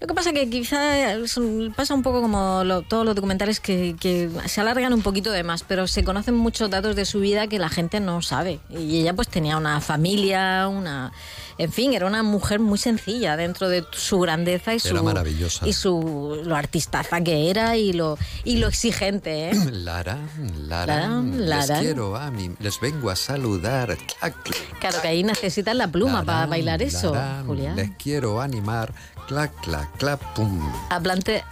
[0.00, 1.38] Lo que pasa que quizá es
[1.76, 5.42] pasa un poco como lo- todos los documentales que, que se alargan un poquito de
[5.44, 8.60] más, pero se conocen muchos datos de su vida que la gente no sabe.
[8.70, 11.12] Y ella pues tenía una familia, una...
[11.56, 14.88] En fin, era una mujer muy sencilla dentro de su grandeza y su...
[14.88, 15.68] Era maravillosa.
[15.68, 19.54] Y su, lo artistaza que era y lo, y lo exigente, ¿eh?
[19.72, 20.18] Lara,
[20.66, 23.96] Lara, les quiero a mí, les vengo a saludar.
[24.80, 27.14] Claro que ahí necesitas la pluma para bailar eso,
[27.46, 27.76] Julián.
[27.76, 28.92] Les quiero animar.
[29.26, 30.60] Clac, clac, clac, pum.
[30.90, 31.44] Hablante,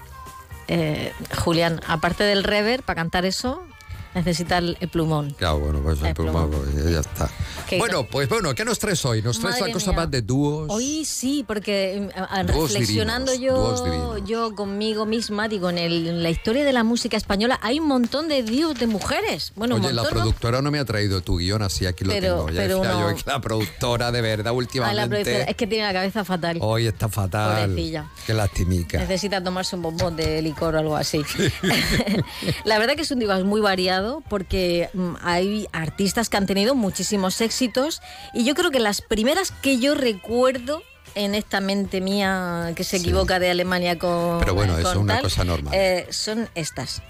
[0.69, 3.67] eh, Julián, aparte del rever, para cantar eso,
[4.15, 5.31] necesitas el, el plumón.
[5.39, 6.49] Claro, bueno, pues, Eh, pues, plomo.
[6.49, 7.31] pues, ya está.
[7.79, 9.23] Bueno, pues bueno, ¿qué nos traes hoy?
[9.23, 10.01] ¿Nos traes la cosa mía.
[10.01, 10.67] más de dúos?
[10.71, 13.57] Hoy sí, porque a- Dúos reflexionando divinos,
[13.87, 17.81] yo, yo conmigo misma, digo, en, el- en la historia de la música española hay
[17.81, 19.53] un montón de dúos de mujeres.
[19.57, 22.49] Bueno, Oye, la productora no me ha traído tu guion, así aquí lo Pero- tengo.
[22.51, 23.11] Ya pero decía no.
[23.11, 26.59] yo que la productora, de verdad, la últimamente, productora, es que tiene la cabeza fatal.
[26.61, 27.69] hoy está fatal.
[27.71, 28.11] Pobrecilla.
[28.27, 28.99] Qué lastimica.
[28.99, 31.23] Necesita tomarse un bombón de licor o algo así.
[32.65, 36.75] la verdad que es un divas muy variado porque mm, hay artistas que han tenido
[36.75, 38.01] muchísimos éxitos
[38.35, 40.83] y yo creo que las primeras que yo recuerdo
[41.15, 45.15] en esta mente mía que se equivoca de Alemania con Pero bueno, eso es una
[45.15, 45.75] tal, cosa normal.
[45.75, 47.03] eh, son estas.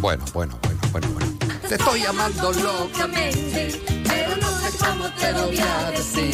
[0.00, 1.38] Bueno, bueno, bueno, bueno, bueno.
[1.68, 6.30] Te estoy amando locamente, pero no sé cómo te lo voy a decir.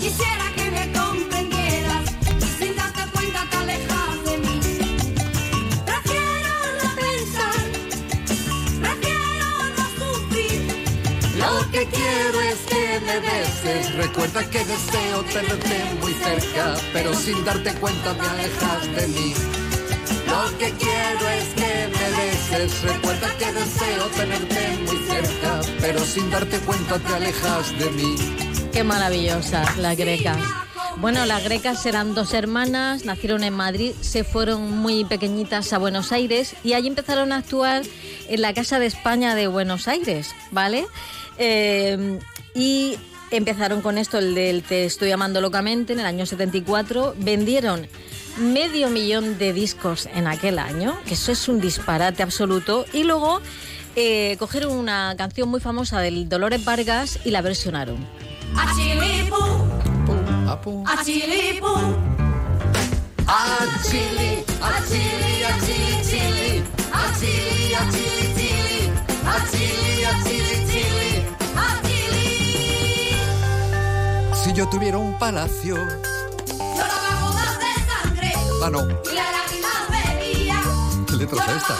[0.00, 0.59] Quisiera que
[11.40, 13.94] Lo que quiero es que me beses.
[13.94, 19.34] Recuerda que deseo tenerte muy cerca, pero sin darte cuenta te alejas de mí.
[20.26, 22.82] Lo que quiero es que me beses.
[22.82, 28.16] Recuerda que deseo tenerte muy cerca, pero sin darte cuenta te alejas de mí.
[28.72, 30.38] Qué maravillosas las grecas.
[30.96, 36.12] Bueno, las grecas eran dos hermanas, nacieron en Madrid, se fueron muy pequeñitas a Buenos
[36.12, 37.82] Aires y allí empezaron a actuar
[38.28, 40.86] en la Casa de España de Buenos Aires, ¿vale?
[41.42, 42.18] Eh,
[42.54, 42.98] y
[43.30, 47.14] empezaron con esto, el del Te estoy amando locamente, en el año 74.
[47.16, 47.88] Vendieron
[48.38, 52.84] medio millón de discos en aquel año, que eso es un disparate absoluto.
[52.92, 53.40] Y luego
[53.96, 58.06] eh, cogieron una canción muy famosa del Dolores Vargas y la versionaron.
[74.50, 75.76] Si yo tuviera un palacio.
[75.76, 78.32] Lloraba gotas de sangre
[78.64, 78.80] Ah, no.
[78.80, 79.68] y la lágrima
[80.18, 80.60] bebía.
[81.06, 81.76] ¿Qué letra es esta?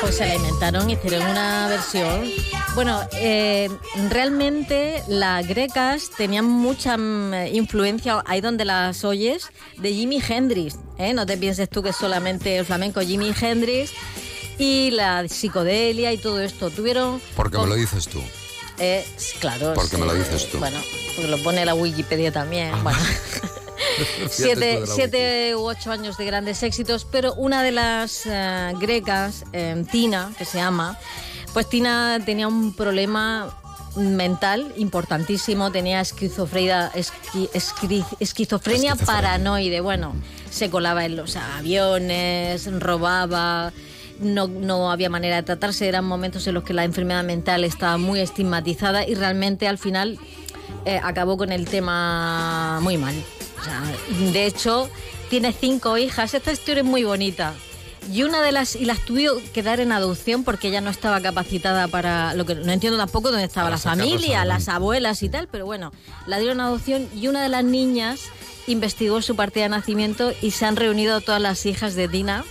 [0.00, 2.30] Pues se la inventaron, hicieron una versión.
[2.74, 3.68] Bueno, eh,
[4.08, 10.78] realmente las grecas tenían mucha mm, influencia, ahí donde las oyes, de Jimi Hendrix.
[10.96, 11.12] ¿eh?
[11.12, 13.92] No te pienses tú que es solamente el flamenco, Jimi Hendrix
[14.56, 16.70] y la psicodelia y todo esto.
[16.70, 17.20] Tuvieron...
[17.36, 18.22] Porque me lo dices tú.
[18.78, 19.06] Eh,
[19.40, 19.74] claro.
[19.74, 20.58] Porque me lo sí, dices tú.
[20.58, 20.78] Bueno,
[21.14, 22.72] porque lo pone la Wikipedia también.
[22.82, 22.98] Bueno.
[23.96, 29.44] Fíjate siete, siete u ocho años de grandes éxitos, pero una de las eh, grecas,
[29.52, 30.98] eh, Tina, que se llama,
[31.52, 33.58] pues Tina tenía un problema
[33.96, 40.14] mental importantísimo, tenía esquizofrenia, esqui- esquizofrenia paranoide, bueno,
[40.50, 43.72] se colaba en los aviones, robaba,
[44.20, 47.98] no, no había manera de tratarse, eran momentos en los que la enfermedad mental estaba
[47.98, 50.18] muy estigmatizada y realmente al final
[50.84, 53.14] eh, acabó con el tema muy mal.
[53.60, 53.82] O sea,
[54.32, 54.90] de hecho,
[55.30, 56.34] tiene cinco hijas.
[56.34, 57.54] Esta historia es muy bonita.
[58.10, 61.20] Y una de las y las tuvo que dar en adopción porque ella no estaba
[61.20, 65.28] capacitada para lo que no entiendo tampoco dónde estaba Para la familia, las abuelas y
[65.28, 65.92] tal, pero bueno,
[66.26, 68.22] la dieron en adopción y una de las niñas
[68.66, 72.44] investigó su partida de nacimiento y se han reunido todas las hijas de Tina.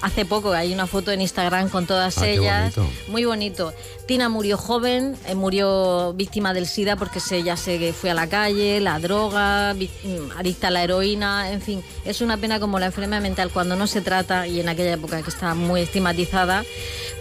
[0.00, 2.76] Hace poco hay una foto en Instagram con todas Ah, qué ellas.
[2.76, 2.94] bonito.
[3.08, 3.72] Muy bonito.
[4.06, 8.28] Tina murió joven, eh, murió víctima del SIDA porque se, ya se fue a la
[8.28, 11.82] calle, la droga, mm, adicta a la heroína, en fin.
[12.04, 15.20] Es una pena como la enfermedad mental cuando no se trata y en aquella época
[15.22, 16.64] que estaba muy estigmatizada,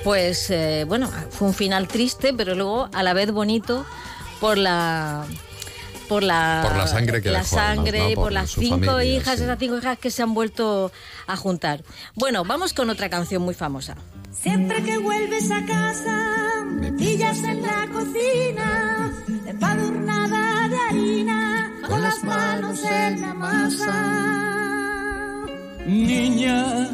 [0.04, 3.86] pues eh, bueno, fue un final triste, pero luego a la vez bonito
[4.40, 5.26] por la
[6.08, 9.04] por la, Por la sangre que la dejó, además, sangre por, Por las cinco familia,
[9.04, 9.44] hijas, sí.
[9.44, 10.92] esas cinco hijas que se han vuelto
[11.28, 11.84] a juntar.
[12.16, 13.96] Bueno, vamos con otra canción muy famosa.
[14.32, 19.12] Siempre que vuelves a casa, me pillas en la cocina,
[19.46, 24.28] empadurnada de harina, con las manos en la masa.
[25.86, 26.90] Niña,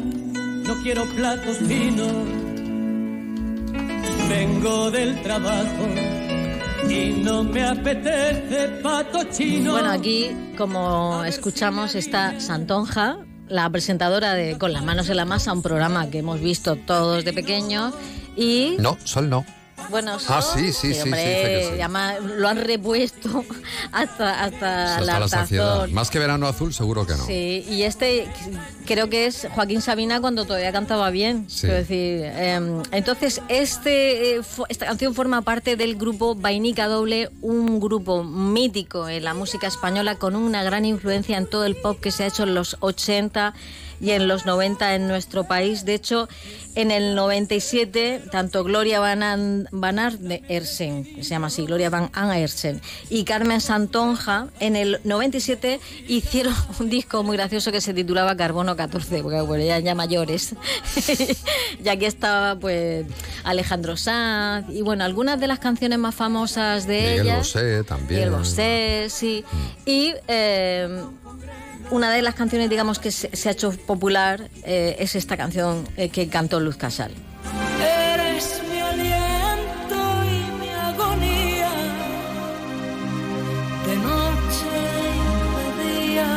[0.66, 2.12] no quiero platos finos.
[4.28, 5.86] Vengo del trabajo
[6.90, 9.72] y no me apetece pato chino.
[9.72, 15.52] Bueno, aquí, como escuchamos, está Santonja, la presentadora de Con las manos en la masa,
[15.52, 17.94] un programa que hemos visto todos de pequeños.
[18.36, 19.44] Y No, Sol no.
[19.90, 21.80] Bueno, Ah, sí, sí, sí, sí, hombre, que sí.
[21.80, 23.44] además lo han repuesto
[23.92, 25.88] hasta, hasta, Hasta la la saciedad.
[25.88, 27.26] Más que verano azul, seguro que no.
[27.26, 28.28] Sí, y este
[28.86, 31.44] creo que es Joaquín Sabina cuando todavía cantaba bien.
[31.48, 31.62] Sí.
[31.62, 37.80] Quiero decir, eh, entonces, este, eh, esta canción forma parte del grupo Vainica Doble, un
[37.80, 42.10] grupo mítico en la música española con una gran influencia en todo el pop que
[42.10, 43.54] se ha hecho en los 80
[44.00, 45.84] y en los 90 en nuestro país.
[45.84, 46.28] De hecho,
[46.74, 52.10] en el 97, tanto Gloria Van, An- Van Aersen, que se llama así, Gloria Van
[52.12, 52.80] Aersen,
[53.10, 58.74] y Carmen Santonja, en el 97 hicieron un disco muy gracioso que se titulaba Carbono
[58.76, 60.54] 14, porque bueno, ya, ya mayores.
[61.84, 63.06] y aquí estaba pues
[63.44, 67.38] Alejandro Sanz, y bueno, algunas de las canciones más famosas de Miguel ellas.
[67.38, 68.20] Bosé también.
[68.20, 69.44] Miguel Bosé, sí.
[69.86, 71.02] Y eh,
[71.90, 75.86] una de las canciones, digamos, que se, se ha hecho popular eh, es esta canción
[75.96, 77.12] eh, que cantó Luz Casal.
[77.80, 81.70] Eres mi aliento y mi agonía,
[83.86, 84.72] de noche
[85.14, 86.28] y de día.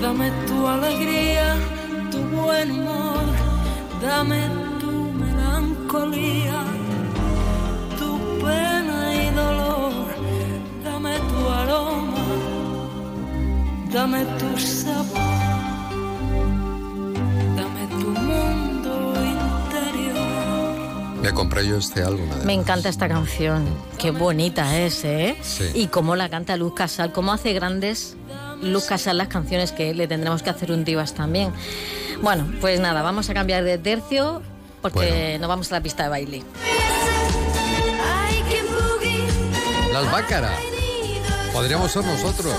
[0.00, 1.56] Dame tu alegría,
[2.10, 3.24] tu buen humor,
[4.02, 4.48] dame
[4.80, 6.64] tu melancolía,
[7.98, 8.99] tu pena
[13.92, 15.18] dame tu sabor.
[17.56, 20.16] Dame tu mundo interior.
[21.22, 22.26] Me compré yo este álbum.
[22.30, 22.44] además.
[22.46, 23.66] Me encanta esta canción,
[23.98, 25.36] qué bonita es, ¿eh?
[25.42, 25.70] Sí.
[25.74, 28.16] Y cómo la canta Luz Casal, cómo hace grandes
[28.62, 31.52] Luz Casal las canciones que le tendremos que hacer un divas también.
[32.22, 34.42] Bueno, pues nada, vamos a cambiar de tercio
[34.82, 36.42] porque nos vamos a la pista de baile.
[39.92, 40.79] Las Bácaras.
[41.60, 42.54] Podríamos ser nosotros.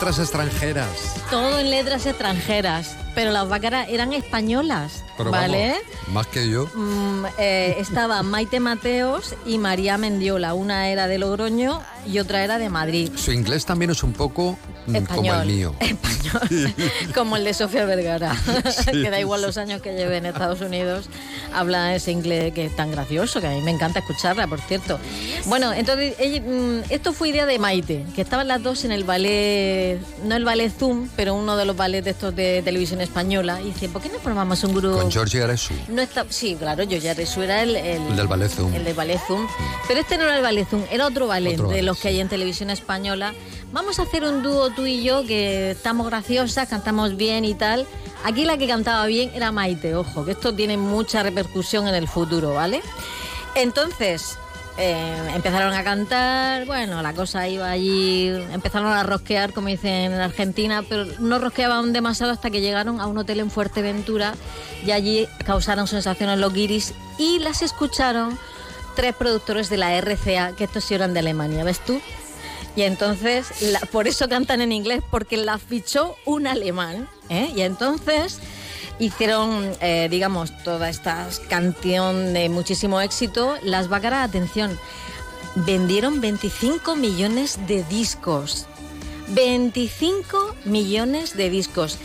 [0.00, 1.14] Letras extranjeras.
[1.30, 5.72] Todo en letras extranjeras, pero las bácaras eran españolas, Pero ¿vale?
[5.72, 6.68] vamos, más que yo.
[6.74, 10.54] Mm, eh, estaba Maite Mateos y María Mendiola.
[10.54, 13.10] Una era de Logroño y otra era de Madrid.
[13.14, 14.56] Su inglés también es un poco
[14.86, 15.40] mm, como Español.
[15.42, 15.74] el mío.
[17.14, 18.36] Como el de Sofía Vergara,
[18.92, 21.06] que da igual los años que lleve en Estados Unidos,
[21.52, 24.98] habla ese inglés que es tan gracioso, que a mí me encanta escucharla, por cierto.
[25.46, 29.02] Bueno, entonces, ella- mm, esto fue idea de Maite, que estaban las dos en el
[29.02, 29.89] ballet,
[30.24, 33.66] no el ballet Zoom, pero uno de los ballets de estos de televisión española, y
[33.66, 34.98] dice, ¿por qué no formamos un grupo?
[34.98, 38.26] Con Georgie Aresu, No está, sí, claro, yo ya Resu era el, el, el del
[38.28, 38.74] ballet Zoom.
[38.74, 39.46] el del ballet Zoom.
[39.88, 42.08] Pero este no era el ballet Zoom, era otro ballet Otro de ballet, los que
[42.08, 43.34] hay en televisión española.
[43.72, 47.86] Vamos a hacer un dúo tú y yo que estamos graciosas, cantamos bien y tal.
[48.24, 52.06] Aquí la que cantaba bien era Maite, ojo, que esto tiene mucha repercusión en el
[52.08, 52.82] futuro, ¿vale?
[53.54, 54.36] Entonces,
[54.78, 60.20] eh, empezaron a cantar, bueno, la cosa iba allí, empezaron a rosquear, como dicen en
[60.20, 64.34] Argentina, pero no rosqueaban demasiado hasta que llegaron a un hotel en Fuerteventura
[64.84, 68.38] y allí causaron sensación en los guiris y las escucharon
[68.96, 72.00] tres productores de la RCA, que estos sí eran de Alemania, ¿ves tú?
[72.76, 73.46] Y entonces,
[73.90, 77.08] por eso cantan en inglés, porque la fichó un alemán.
[77.28, 77.50] ¿eh?
[77.54, 78.38] Y entonces
[79.00, 83.56] hicieron, eh, digamos, toda esta canción de muchísimo éxito.
[83.62, 84.78] Las Bácaras, atención,
[85.56, 88.66] vendieron 25 millones de discos.
[89.28, 91.98] 25 millones de discos.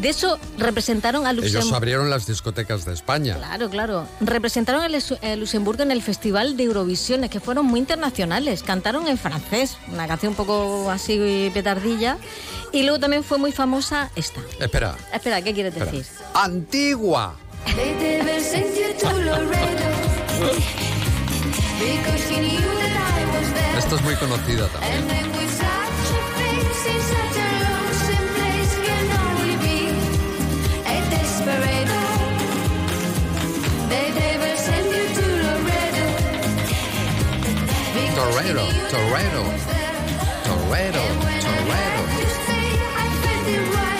[0.00, 1.76] De eso representaron a Ellos Luxemburgo.
[1.76, 3.36] abrieron las discotecas de España.
[3.36, 4.08] Claro, claro.
[4.20, 4.88] Representaron a
[5.36, 8.62] Luxemburgo en el Festival de Eurovisiones, que fueron muy internacionales.
[8.62, 12.18] Cantaron en francés, una canción un poco así petardilla.
[12.72, 14.40] Y luego también fue muy famosa esta.
[14.58, 15.92] Espera, Espera, ¿qué quieres espera.
[15.92, 16.06] decir?
[16.34, 17.34] Antigua.
[17.76, 19.90] They never sent you to Laredo
[21.78, 23.78] because she knew that I was there.
[23.78, 25.04] Esta es muy conocida también.
[38.14, 39.42] Torero, torero,
[40.44, 41.02] torero,
[41.40, 42.02] torero.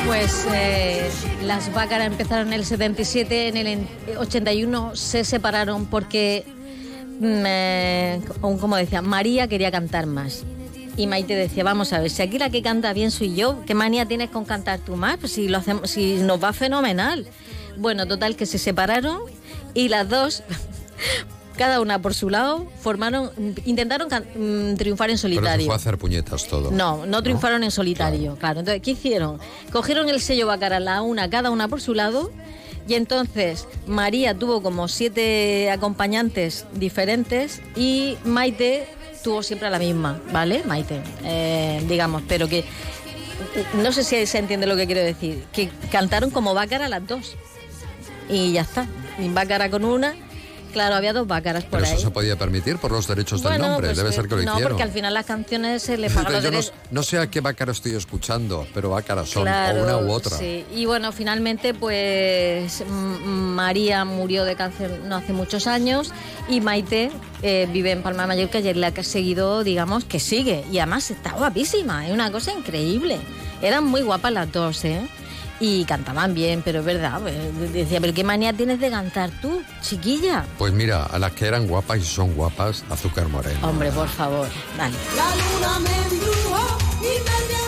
[0.07, 1.09] Pues eh,
[1.45, 3.89] las Bácaras empezaron en el 77, en el en-
[4.19, 6.45] 81 se separaron porque,
[7.21, 10.45] mm, eh, como decía, María quería cantar más.
[10.97, 13.75] Y Maite decía, vamos a ver, si aquí la que canta bien soy yo, ¿qué
[13.75, 15.17] manía tienes con cantar tú más?
[15.17, 17.27] Pues si, lo hacemos, si nos va fenomenal.
[17.79, 19.23] Bueno, total que se separaron
[19.75, 20.43] y las dos,
[21.57, 23.31] cada una por su lado, formaron,
[23.65, 25.67] intentaron can- mm, triunfar en Pero solitario.
[25.67, 26.71] fue a hacer puñetas todo.
[26.71, 28.61] No, no triunfaron en solitario, claro.
[28.61, 29.39] Entonces, ¿qué hicieron?
[29.71, 32.31] Cogieron el sello Bacara, la una, cada una por su lado,
[32.89, 38.89] y entonces María tuvo como siete acompañantes diferentes y Maite
[39.23, 40.65] tuvo siempre a la misma, ¿vale?
[40.67, 42.65] Maite, eh, digamos, pero que
[43.81, 47.37] no sé si se entiende lo que quiero decir, que cantaron como Bácara las dos.
[48.29, 48.87] Y ya está.
[49.35, 50.15] Bácara con una,
[50.73, 51.93] claro, había dos Bácaras por Pero ahí.
[51.93, 53.89] eso se podía permitir por los derechos del Bueno, nombre.
[53.89, 54.63] pues, Debe ser que lo No, hicieron.
[54.71, 56.75] porque al final las canciones se le pagan los Yo no, derechos.
[56.91, 60.37] no sé a qué bácara estoy escuchando, pero bácaras son, Claro, o una u otra.
[60.39, 60.65] Sí.
[60.75, 66.13] Y bueno, finalmente, pues María murió de cáncer no hace muchos años
[66.49, 67.11] y Maite
[67.43, 70.65] eh, vive en Palma de Mallorca y es la que ha seguido, digamos, que sigue.
[70.73, 73.19] Y además está guapísima, es una cosa increíble.
[73.61, 75.07] Eran muy guapas las dos, ¿eh?
[75.65, 77.21] Y cantaban bien, pero es verdad.
[77.21, 80.45] pues, Decía, pero qué manía tienes de cantar tú, chiquilla.
[80.59, 83.69] Pues mira, a las que eran guapas y son guapas, azúcar moreno.
[83.69, 84.97] Hombre, por favor, dale.
[85.17, 87.62] La luna me embrujó y me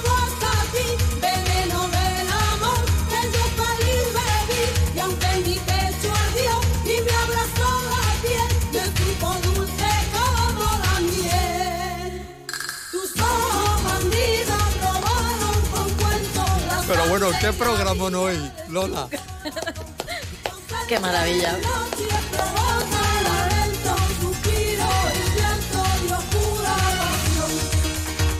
[17.24, 18.38] bueno, ¿qué programa no hoy,
[18.68, 19.08] Lola?
[20.88, 21.56] Qué maravilla.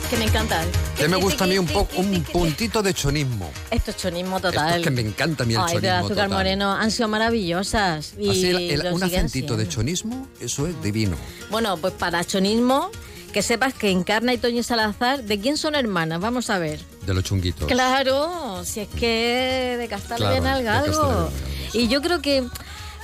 [0.09, 0.61] Que me encanta.
[0.95, 3.51] Que me gusta a mí un poco un puntito de chonismo.
[3.71, 4.77] Esto es chonismo Esto total.
[4.79, 6.29] es que me encanta a mí el Ay, chonismo azúcar total.
[6.29, 8.13] moreno han sido maravillosas.
[8.19, 11.17] Y Así, el- el- lo un acentito de chonismo, eso es divino.
[11.49, 12.91] Bueno, pues para chonismo,
[13.35, 16.21] que sepas que Encarna y Toño Salazar, ¿de quién son hermanas?
[16.21, 16.79] Vamos a ver.
[17.05, 17.67] De los chunguitos.
[17.67, 20.63] Claro, si es que de Castalia Claro, de.
[20.63, 21.29] Castalia
[21.73, 22.47] Y yo creo que,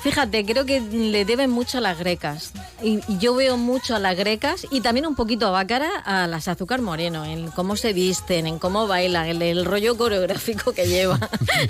[0.02, 2.52] fíjate, creo que le deben mucho a las grecas.
[2.84, 6.28] y, y yo veo mucho a las grecas y también un poquito a Bácara a
[6.28, 10.88] las Azúcar Moreno, en cómo se visten, en cómo bailan, el, el rollo coreográfico que
[10.88, 11.20] llevan,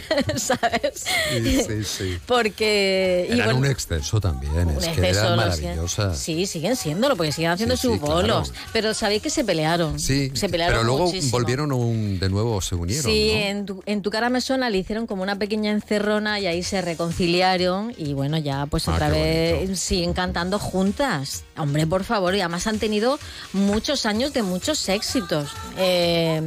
[0.35, 1.05] ¿sabes?
[1.31, 2.17] Sí, sí, sí.
[2.25, 3.27] Porque...
[3.29, 6.17] y Eran bueno, un exceso también, un es que exceso, eran lo siguen- maravillosas.
[6.17, 8.15] Sí, siguen siéndolo, porque siguen haciendo Sí, sus sí, claro.
[8.15, 8.53] bolos.
[8.73, 9.99] Pero sabéis que se pelearon.
[9.99, 11.31] Sí, se pelearon pero luego muchísimo.
[11.31, 13.03] volvieron un- de nuevo, se unieron.
[13.03, 13.39] Sí, ¿no?
[13.39, 16.63] en, tu, en tu cara me suena le hicieron como una pequeña encerrona y ahí
[16.63, 21.43] se reconciliaron y bueno, ya pues Ah, otra vez siguen cantando juntas.
[21.57, 23.19] Hombre, por favor, y además han tenido
[23.53, 25.49] muchos años de muchos éxitos.
[25.77, 26.41] Eh,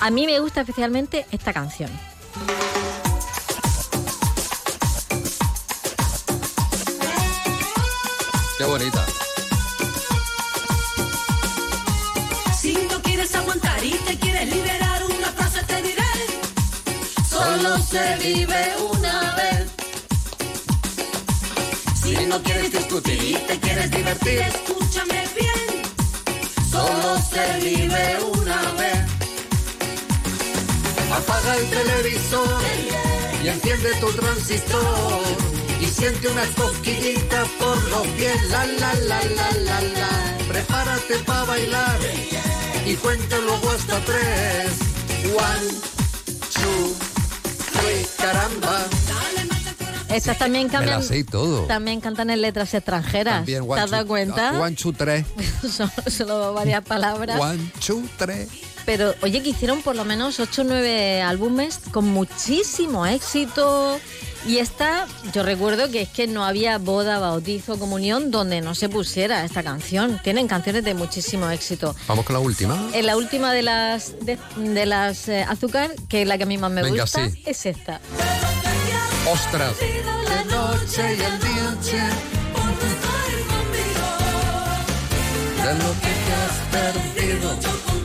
[0.00, 1.90] a mí me gusta especialmente esta canción.
[8.58, 9.04] Qué bonita.
[12.60, 16.12] Si no quieres aguantar y te quieres liberar, una frase te diré.
[17.28, 18.93] Solo se vive una
[22.16, 25.82] Si no quieres discutir y te quieres divertir, escúchame bien.
[26.70, 29.00] Solo se vive una vez.
[31.12, 32.62] Apaga el televisor
[33.42, 35.22] y enciende tu transistor
[35.80, 38.48] y siente unas cosquillitas por los pies.
[38.48, 40.38] La la la la la la.
[40.48, 41.98] Prepárate para bailar
[42.86, 44.72] y cuenta luego hasta tres.
[45.34, 45.93] One,
[50.16, 50.98] Estas también Me cambian.
[50.98, 51.62] las sé y todo.
[51.66, 53.36] También cantan en letras extranjeras.
[53.36, 54.50] También, ¿Te one, has dado cuenta?
[54.50, 55.24] ah, One, two, tres.
[55.70, 57.40] son solo varias palabras.
[57.40, 58.48] One, two, tres.
[58.86, 63.98] Pero oye, que hicieron por lo menos 8 o 9 álbumes con muchísimo éxito.
[64.46, 68.90] Y esta, yo recuerdo que es que no había boda, bautizo, comunión donde no se
[68.90, 70.20] pusiera esta canción.
[70.22, 71.96] Tienen canciones de muchísimo éxito.
[72.06, 72.78] Vamos con la última.
[72.92, 76.46] En la última de las de, de las eh, azúcar, que es la que a
[76.46, 77.42] mí más me Venga, gusta, sí.
[77.46, 78.02] es esta.
[79.26, 79.78] ¡Ostras!
[79.78, 80.04] De
[80.50, 81.54] noche y el día.
[85.64, 88.03] De lo que te has perdido.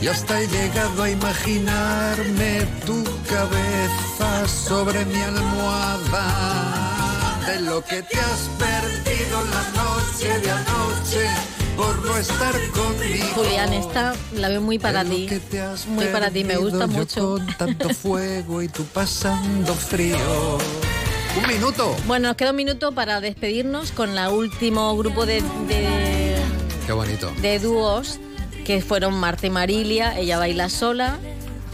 [0.00, 6.26] Y hasta he llegado a imaginarme tu cabeza sobre mi almohada.
[7.46, 11.28] De lo que te has perdido la noche de anoche
[11.76, 13.26] por no estar conmigo.
[13.34, 15.28] Julián, esta la veo muy para ti.
[15.88, 17.32] Muy para ti, me gusta mucho.
[17.32, 20.16] Con tanto fuego y tú pasando frío.
[21.36, 21.94] Un minuto.
[22.06, 26.36] Bueno, nos queda un minuto para despedirnos con la último grupo de, de,
[26.86, 27.30] Qué bonito.
[27.42, 28.18] de dúos
[28.64, 31.18] que fueron Marta y Marilia, ella baila sola,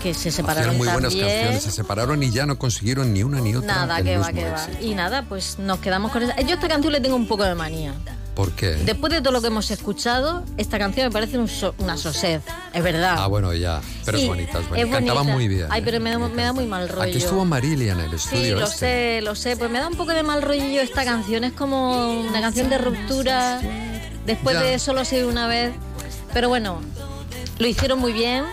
[0.02, 1.28] que se separaron Hacían muy buenas también.
[1.38, 3.74] canciones, se separaron y ya no consiguieron ni una ni otra.
[3.86, 4.66] Nada, que va, que va.
[4.80, 6.40] Y nada, pues nos quedamos con esa.
[6.42, 7.92] Yo esta canción le tengo un poco de manía.
[8.34, 8.72] ¿Por qué?
[8.74, 12.42] Después de todo lo que hemos escuchado, esta canción me parece un so- una sosed.
[12.74, 13.16] Es verdad.
[13.18, 13.80] Ah, bueno, ya.
[14.04, 14.86] Pero Sí, es bonita, es bonita.
[14.88, 15.34] es Cantaban bonita.
[15.34, 15.66] muy bien.
[15.70, 15.82] Ay, ¿eh?
[15.86, 17.02] pero me da, me da muy mal rollo.
[17.08, 18.58] Aquí estuvo Marilia en el Sí, estudio.
[18.60, 18.76] lo este.
[18.76, 19.56] sé, lo sé.
[19.56, 21.44] Pues me da un poco de mal rollo esta canción.
[21.44, 23.62] Es como una canción de ruptura.
[24.26, 24.62] Después Ya.
[24.62, 25.72] de solo ser una vez.
[26.36, 26.82] Pero bueno,
[27.58, 28.44] lo hicieron muy bien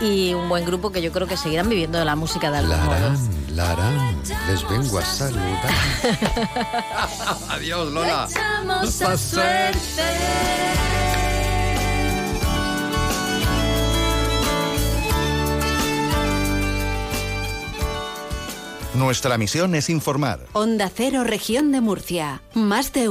[0.00, 2.76] y un buen grupo que yo creo que seguirán viviendo de la música de algún
[2.84, 2.90] modo.
[2.90, 5.70] Larán, Larán, les vengo a saludar.
[7.50, 8.26] Adiós, Lola.
[8.28, 10.02] Echamos a suerte.
[18.94, 20.40] Nuestra misión es informar.
[20.52, 22.42] Onda Cero, región de Murcia.
[22.54, 22.98] Más de